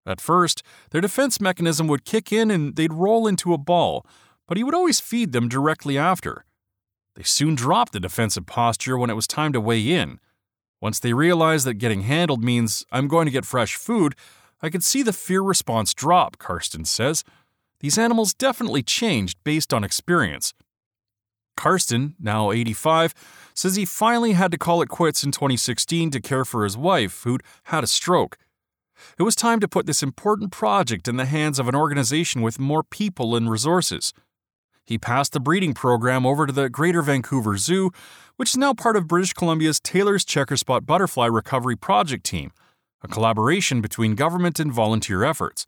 At 0.06 0.20
first, 0.20 0.64
their 0.90 1.02
defense 1.02 1.40
mechanism 1.40 1.88
would 1.88 2.06
kick 2.06 2.32
in 2.32 2.50
and 2.50 2.76
they'd 2.76 2.94
roll 2.94 3.28
into 3.28 3.54
a 3.54 3.58
ball, 3.58 4.06
but 4.48 4.58
he 4.58 4.64
would 4.64 4.74
always 4.74 5.00
feed 5.00 5.32
them 5.32 5.48
directly 5.48 5.98
after. 5.98 6.44
They 7.16 7.24
soon 7.24 7.56
dropped 7.56 7.94
the 7.94 8.00
defensive 8.00 8.46
posture 8.46 8.98
when 8.98 9.10
it 9.10 9.16
was 9.16 9.28
time 9.28 9.54
to 9.54 9.62
weigh 9.62 9.82
in. 9.82 10.20
Once 10.82 11.00
they 11.00 11.14
realized 11.14 11.66
that 11.68 11.76
getting 11.76 12.02
handled 12.02 12.44
means 12.44 12.86
I'm 12.92 13.08
going 13.08 13.26
to 13.26 13.32
get 13.32 13.46
fresh 13.46 13.76
food, 13.76 14.16
I 14.62 14.70
could 14.70 14.84
see 14.84 15.04
the 15.04 15.14
fear 15.14 15.42
response 15.42 15.94
drop, 15.94 16.40
Karsten 16.40 16.86
says. 16.86 17.24
These 17.82 17.98
animals 17.98 18.34
definitely 18.34 18.84
changed 18.84 19.38
based 19.44 19.74
on 19.74 19.84
experience. 19.84 20.54
Karsten, 21.58 22.16
now 22.20 22.52
85, 22.52 23.14
says 23.54 23.76
he 23.76 23.86
finally 23.86 24.34
had 24.34 24.52
to 24.52 24.58
call 24.58 24.82
it 24.82 24.90
quits 24.90 25.24
in 25.24 25.32
2016 25.32 26.12
to 26.12 26.22
care 26.22 26.46
for 26.46 26.64
his 26.64 26.78
wife, 26.78 27.24
who'd 27.24 27.44
had 27.66 27.84
a 27.84 27.88
stroke. 27.88 28.38
It 29.18 29.24
was 29.24 29.36
time 29.36 29.60
to 29.60 29.68
put 29.68 29.88
this 29.88 30.04
important 30.04 30.52
project 30.52 31.08
in 31.08 31.18
the 31.18 31.26
hands 31.26 31.58
of 31.60 31.68
an 31.68 31.76
organization 31.76 32.42
with 32.44 32.60
more 32.60 32.84
people 32.84 33.36
and 33.36 33.50
resources. 33.50 34.14
He 34.86 34.98
passed 34.98 35.34
the 35.34 35.40
breeding 35.40 35.74
program 35.74 36.26
over 36.26 36.46
to 36.46 36.54
the 36.54 36.70
Greater 36.70 37.02
Vancouver 37.02 37.58
Zoo, 37.58 37.92
which 38.36 38.52
is 38.52 38.58
now 38.58 38.74
part 38.74 38.96
of 38.96 39.08
British 39.08 39.34
Columbia's 39.34 39.80
Taylor's 39.80 40.26
Checkerspot 40.26 40.86
Butterfly 40.86 41.26
Recovery 41.26 41.76
Project 41.76 42.26
Team, 42.26 42.52
a 43.02 43.08
collaboration 43.08 43.82
between 43.82 44.16
government 44.16 44.60
and 44.60 44.72
volunteer 44.72 45.24
efforts. 45.24 45.66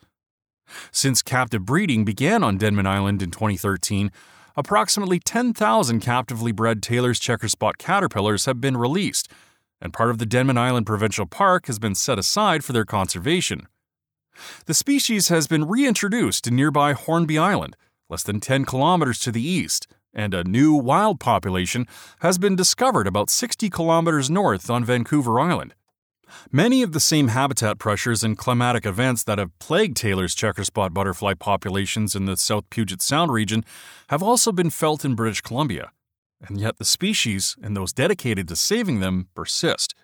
Since 0.91 1.21
captive 1.21 1.65
breeding 1.65 2.05
began 2.05 2.43
on 2.43 2.57
Denman 2.57 2.87
Island 2.87 3.21
in 3.21 3.31
2013, 3.31 4.11
approximately 4.55 5.19
10,000 5.19 5.99
captively 5.99 6.51
bred 6.51 6.83
Taylor's 6.83 7.19
Checker 7.19 7.49
Spot 7.49 7.77
caterpillars 7.77 8.45
have 8.45 8.61
been 8.61 8.77
released 8.77 9.29
and 9.83 9.91
part 9.91 10.09
of 10.09 10.17
the 10.17 10.25
Denman 10.25 10.57
Island 10.57 10.85
Provincial 10.85 11.25
Park 11.25 11.67
has 11.67 11.77
been 11.77 11.93
set 11.93 12.17
aside 12.17 12.63
for 12.63 12.71
their 12.71 12.85
conservation. 12.85 13.67
The 14.65 14.73
species 14.73 15.27
has 15.27 15.45
been 15.45 15.67
reintroduced 15.67 16.45
to 16.45 16.51
nearby 16.51 16.93
Hornby 16.93 17.37
Island, 17.37 17.75
less 18.09 18.23
than 18.23 18.39
10 18.39 18.63
kilometers 18.63 19.19
to 19.19 19.31
the 19.31 19.45
east, 19.45 19.87
and 20.13 20.33
a 20.33 20.45
new 20.45 20.73
wild 20.73 21.19
population 21.19 21.85
has 22.21 22.37
been 22.37 22.55
discovered 22.55 23.07
about 23.07 23.29
60 23.29 23.69
kilometers 23.69 24.29
north 24.29 24.69
on 24.69 24.85
Vancouver 24.85 25.37
Island. 25.37 25.75
Many 26.51 26.81
of 26.83 26.91
the 26.91 26.99
same 26.99 27.29
habitat 27.29 27.79
pressures 27.79 28.23
and 28.23 28.37
climatic 28.37 28.85
events 28.85 29.23
that 29.23 29.39
have 29.39 29.57
plagued 29.59 29.97
Taylor's 29.97 30.35
checker 30.35 30.63
spot 30.63 30.93
butterfly 30.93 31.33
populations 31.33 32.15
in 32.15 32.25
the 32.25 32.37
South 32.37 32.69
Puget 32.69 33.01
Sound 33.01 33.31
region 33.31 33.63
have 34.09 34.23
also 34.23 34.51
been 34.51 34.69
felt 34.69 35.03
in 35.03 35.15
British 35.15 35.41
Columbia 35.41 35.91
and 36.47 36.59
yet 36.59 36.77
the 36.77 36.85
species 36.85 37.55
and 37.61 37.75
those 37.75 37.93
dedicated 37.93 38.47
to 38.47 38.55
saving 38.55 38.99
them 38.99 39.27
persist. 39.35 39.95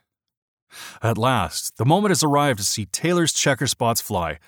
At 1.02 1.18
last, 1.18 1.78
the 1.78 1.86
moment 1.86 2.12
has 2.12 2.24
arrived 2.24 2.60
to 2.60 2.66
see 2.66 2.86
Taylor's 2.86 3.34
checker 3.34 3.68
spots 3.68 4.02
fly. 4.02 4.40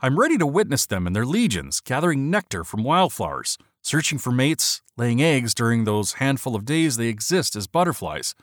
I'm 0.00 0.18
ready 0.18 0.38
to 0.38 0.46
witness 0.46 0.86
them 0.86 1.06
in 1.06 1.12
their 1.12 1.26
legions, 1.26 1.80
gathering 1.80 2.30
nectar 2.30 2.64
from 2.64 2.84
wildflowers, 2.84 3.58
searching 3.82 4.18
for 4.18 4.32
mates, 4.32 4.82
laying 4.96 5.22
eggs 5.22 5.54
during 5.54 5.84
those 5.84 6.14
handful 6.14 6.54
of 6.54 6.64
days 6.64 6.96
they 6.96 7.08
exist 7.08 7.56
as 7.56 7.66
butterflies. 7.66 8.34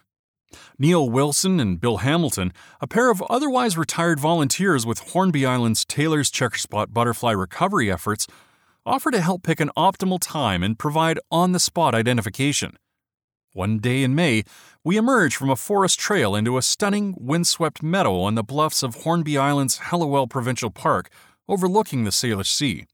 Neil 0.78 1.10
Wilson 1.10 1.60
and 1.60 1.80
Bill 1.80 1.98
Hamilton, 1.98 2.54
a 2.82 2.88
pair 2.88 3.10
of 3.10 3.22
otherwise 3.24 3.78
retired 3.78 4.20
volunteers 4.20 4.86
with 4.86 5.12
Hornby 5.12 5.46
Island's 5.46 5.86
Taylor's 5.86 6.32
Checkerspot 6.32 6.94
butterfly 6.94 7.32
recovery 7.32 7.91
efforts, 7.91 8.28
offer 8.86 9.12
to 9.12 9.22
help 9.22 9.44
pick 9.44 9.60
an 9.60 9.72
optimal 9.76 10.20
time 10.22 10.63
and 10.63 10.78
provide 10.78 11.20
on 11.32 11.52
the 11.52 11.60
spot 11.60 11.96
identification. 11.96 12.78
One 13.54 13.80
day 13.80 14.04
in 14.04 14.15
May, 14.15 14.44
we 14.84 14.98
emerge 14.98 15.36
from 15.36 15.50
a 15.50 15.56
forest 15.56 15.98
trail 15.98 16.36
into 16.36 16.58
a 16.58 16.62
stunning, 16.62 17.15
windswept 17.18 17.82
meadow 17.82 18.20
on 18.20 18.36
the 18.36 18.44
bluffs 18.44 18.84
of 18.84 19.04
Hornby 19.04 19.38
Island's 19.38 19.80
Helliwell 19.80 20.30
Provincial 20.30 20.70
Park, 20.70 21.10
overlooking 21.48 22.04
the 22.04 22.12
Salish 22.12 22.50
Sea. 22.50 22.86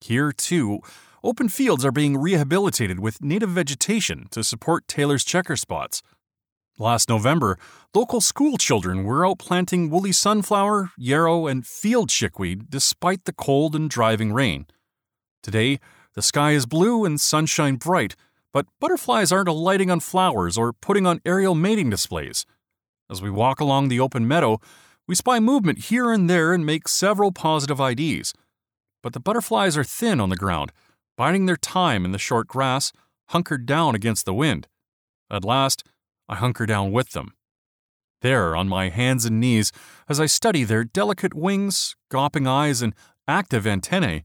Here, 0.00 0.32
too, 0.32 0.80
open 1.22 1.48
fields 1.48 1.84
are 1.84 1.92
being 1.92 2.18
rehabilitated 2.18 2.98
with 2.98 3.22
native 3.22 3.50
vegetation 3.50 4.26
to 4.32 4.42
support 4.42 4.88
Taylor's 4.88 5.24
checker 5.24 5.56
spots. 5.56 6.02
Last 6.78 7.08
November, 7.08 7.58
local 7.94 8.20
school 8.20 8.58
children 8.58 9.04
were 9.04 9.26
out 9.26 9.38
planting 9.38 9.88
woolly 9.88 10.12
sunflower, 10.12 10.90
yarrow, 10.98 11.46
and 11.46 11.66
field 11.66 12.10
chickweed 12.10 12.68
despite 12.68 13.24
the 13.24 13.32
cold 13.32 13.74
and 13.74 13.88
driving 13.88 14.30
rain. 14.30 14.66
Today, 15.42 15.80
The 16.16 16.22
sky 16.22 16.52
is 16.52 16.64
blue 16.64 17.04
and 17.04 17.20
sunshine 17.20 17.76
bright, 17.76 18.16
but 18.50 18.66
butterflies 18.80 19.30
aren't 19.30 19.50
alighting 19.50 19.90
on 19.90 20.00
flowers 20.00 20.56
or 20.56 20.72
putting 20.72 21.06
on 21.06 21.20
aerial 21.26 21.54
mating 21.54 21.90
displays. 21.90 22.46
As 23.10 23.20
we 23.20 23.30
walk 23.30 23.60
along 23.60 23.88
the 23.88 24.00
open 24.00 24.26
meadow, 24.26 24.58
we 25.06 25.14
spy 25.14 25.40
movement 25.40 25.90
here 25.90 26.10
and 26.10 26.28
there 26.28 26.54
and 26.54 26.64
make 26.64 26.88
several 26.88 27.32
positive 27.32 27.80
IDs. 27.80 28.32
But 29.02 29.12
the 29.12 29.20
butterflies 29.20 29.76
are 29.76 29.84
thin 29.84 30.18
on 30.20 30.30
the 30.30 30.36
ground, 30.36 30.72
biding 31.18 31.44
their 31.44 31.58
time 31.58 32.06
in 32.06 32.12
the 32.12 32.18
short 32.18 32.48
grass, 32.48 32.92
hunkered 33.28 33.66
down 33.66 33.94
against 33.94 34.24
the 34.24 34.34
wind. 34.34 34.68
At 35.30 35.44
last, 35.44 35.84
I 36.28 36.36
hunker 36.36 36.66
down 36.66 36.92
with 36.92 37.10
them. 37.10 37.34
There, 38.22 38.56
on 38.56 38.68
my 38.68 38.88
hands 38.88 39.24
and 39.24 39.38
knees, 39.38 39.72
as 40.08 40.18
I 40.18 40.26
study 40.26 40.64
their 40.64 40.84
delicate 40.84 41.34
wings, 41.34 41.96
gawping 42.10 42.46
eyes, 42.46 42.82
and 42.82 42.94
active 43.28 43.66
antennae, 43.66 44.24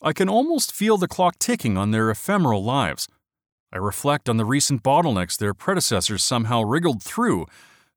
I 0.00 0.12
can 0.12 0.28
almost 0.28 0.72
feel 0.72 0.98
the 0.98 1.08
clock 1.08 1.38
ticking 1.38 1.76
on 1.76 1.90
their 1.90 2.10
ephemeral 2.10 2.62
lives. 2.62 3.08
I 3.72 3.78
reflect 3.78 4.28
on 4.28 4.36
the 4.36 4.44
recent 4.44 4.82
bottlenecks 4.82 5.36
their 5.36 5.54
predecessors 5.54 6.22
somehow 6.22 6.62
wriggled 6.62 7.02
through 7.02 7.46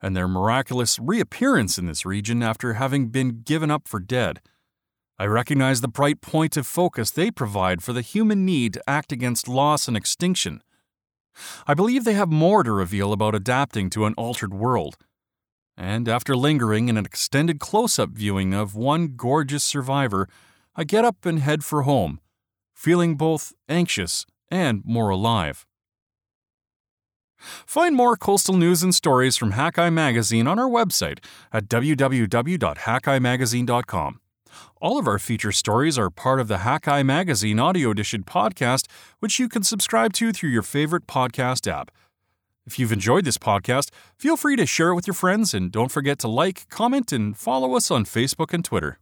and 0.02 0.16
their 0.16 0.28
miraculous 0.28 0.98
reappearance 1.00 1.78
in 1.78 1.86
this 1.86 2.06
region 2.06 2.42
after 2.42 2.74
having 2.74 3.10
been 3.10 3.42
given 3.42 3.70
up 3.70 3.88
for 3.88 4.00
dead. 4.00 4.42
I 5.20 5.26
recognize 5.26 5.82
the 5.82 5.88
bright 5.88 6.22
point 6.22 6.58
of 6.58 6.68
focus 6.68 7.12
they 7.12 7.32
provide 7.32 7.82
for 7.84 7.94
the 7.94 8.02
human 8.02 8.46
need 8.46 8.74
to 8.74 8.90
act 8.90 9.12
against 9.12 9.48
loss 9.48 9.88
and 9.88 9.98
extinction. 9.98 10.62
I 11.68 11.74
believe 11.74 12.04
they 12.04 12.14
have 12.14 12.32
more 12.32 12.64
to 12.64 12.72
reveal 12.72 13.14
about 13.14 13.36
adapting 13.36 13.90
to 13.92 14.06
an 14.06 14.14
altered 14.16 14.54
world. 14.54 14.98
And 15.76 16.10
after 16.10 16.36
lingering 16.36 16.90
in 16.90 16.98
an 16.98 17.06
extended 17.06 17.60
close 17.60 18.00
up 18.00 18.10
viewing 18.10 18.54
of 18.54 18.76
one 18.76 19.14
gorgeous 19.16 19.64
survivor, 19.64 20.28
I 20.76 20.84
get 20.84 21.06
up 21.06 21.26
and 21.26 21.40
head 21.40 21.64
for 21.64 21.84
home, 21.84 22.20
feeling 22.74 23.16
both 23.16 23.54
anxious 23.70 24.26
and 24.50 24.82
more 24.86 25.10
alive. 25.10 25.66
Find 27.38 27.96
more 27.96 28.18
coastal 28.18 28.56
news 28.56 28.82
and 28.82 28.96
stories 28.96 29.38
from 29.38 29.54
Hakai 29.54 29.94
Magazine 29.94 30.48
on 30.48 30.58
our 30.58 30.70
website 30.70 31.20
at 31.54 31.68
www.hakaimagazine.com. 31.68 34.20
All 34.82 35.00
of 35.00 35.08
our 35.08 35.20
feature 35.20 35.52
stories 35.52 35.98
are 35.98 36.10
part 36.10 36.40
of 36.40 36.48
the 36.48 36.58
Hakai 36.58 37.06
Magazine 37.06 37.60
Audio 37.60 37.92
Edition 37.92 38.24
podcast, 38.24 38.88
which 39.20 39.40
you 39.40 39.50
can 39.50 39.64
subscribe 39.64 40.14
to 40.14 40.32
through 40.32 40.50
your 40.50 40.64
favorite 40.64 41.08
podcast 41.08 41.72
app. 41.72 41.92
If 42.66 42.78
you've 42.78 42.92
enjoyed 42.92 43.26
this 43.26 43.38
podcast, 43.38 43.92
feel 44.18 44.36
free 44.36 44.56
to 44.58 44.66
share 44.66 44.90
it 44.90 44.96
with 44.96 45.08
your 45.08 45.14
friends 45.14 45.54
and 45.54 45.72
don't 45.72 45.92
forget 45.92 46.20
to 46.20 46.28
like, 46.28 46.68
comment, 46.70 47.12
and 47.12 47.38
follow 47.38 47.76
us 47.76 47.90
on 47.90 48.04
Facebook 48.04 48.54
and 48.54 48.64
Twitter. 48.64 49.00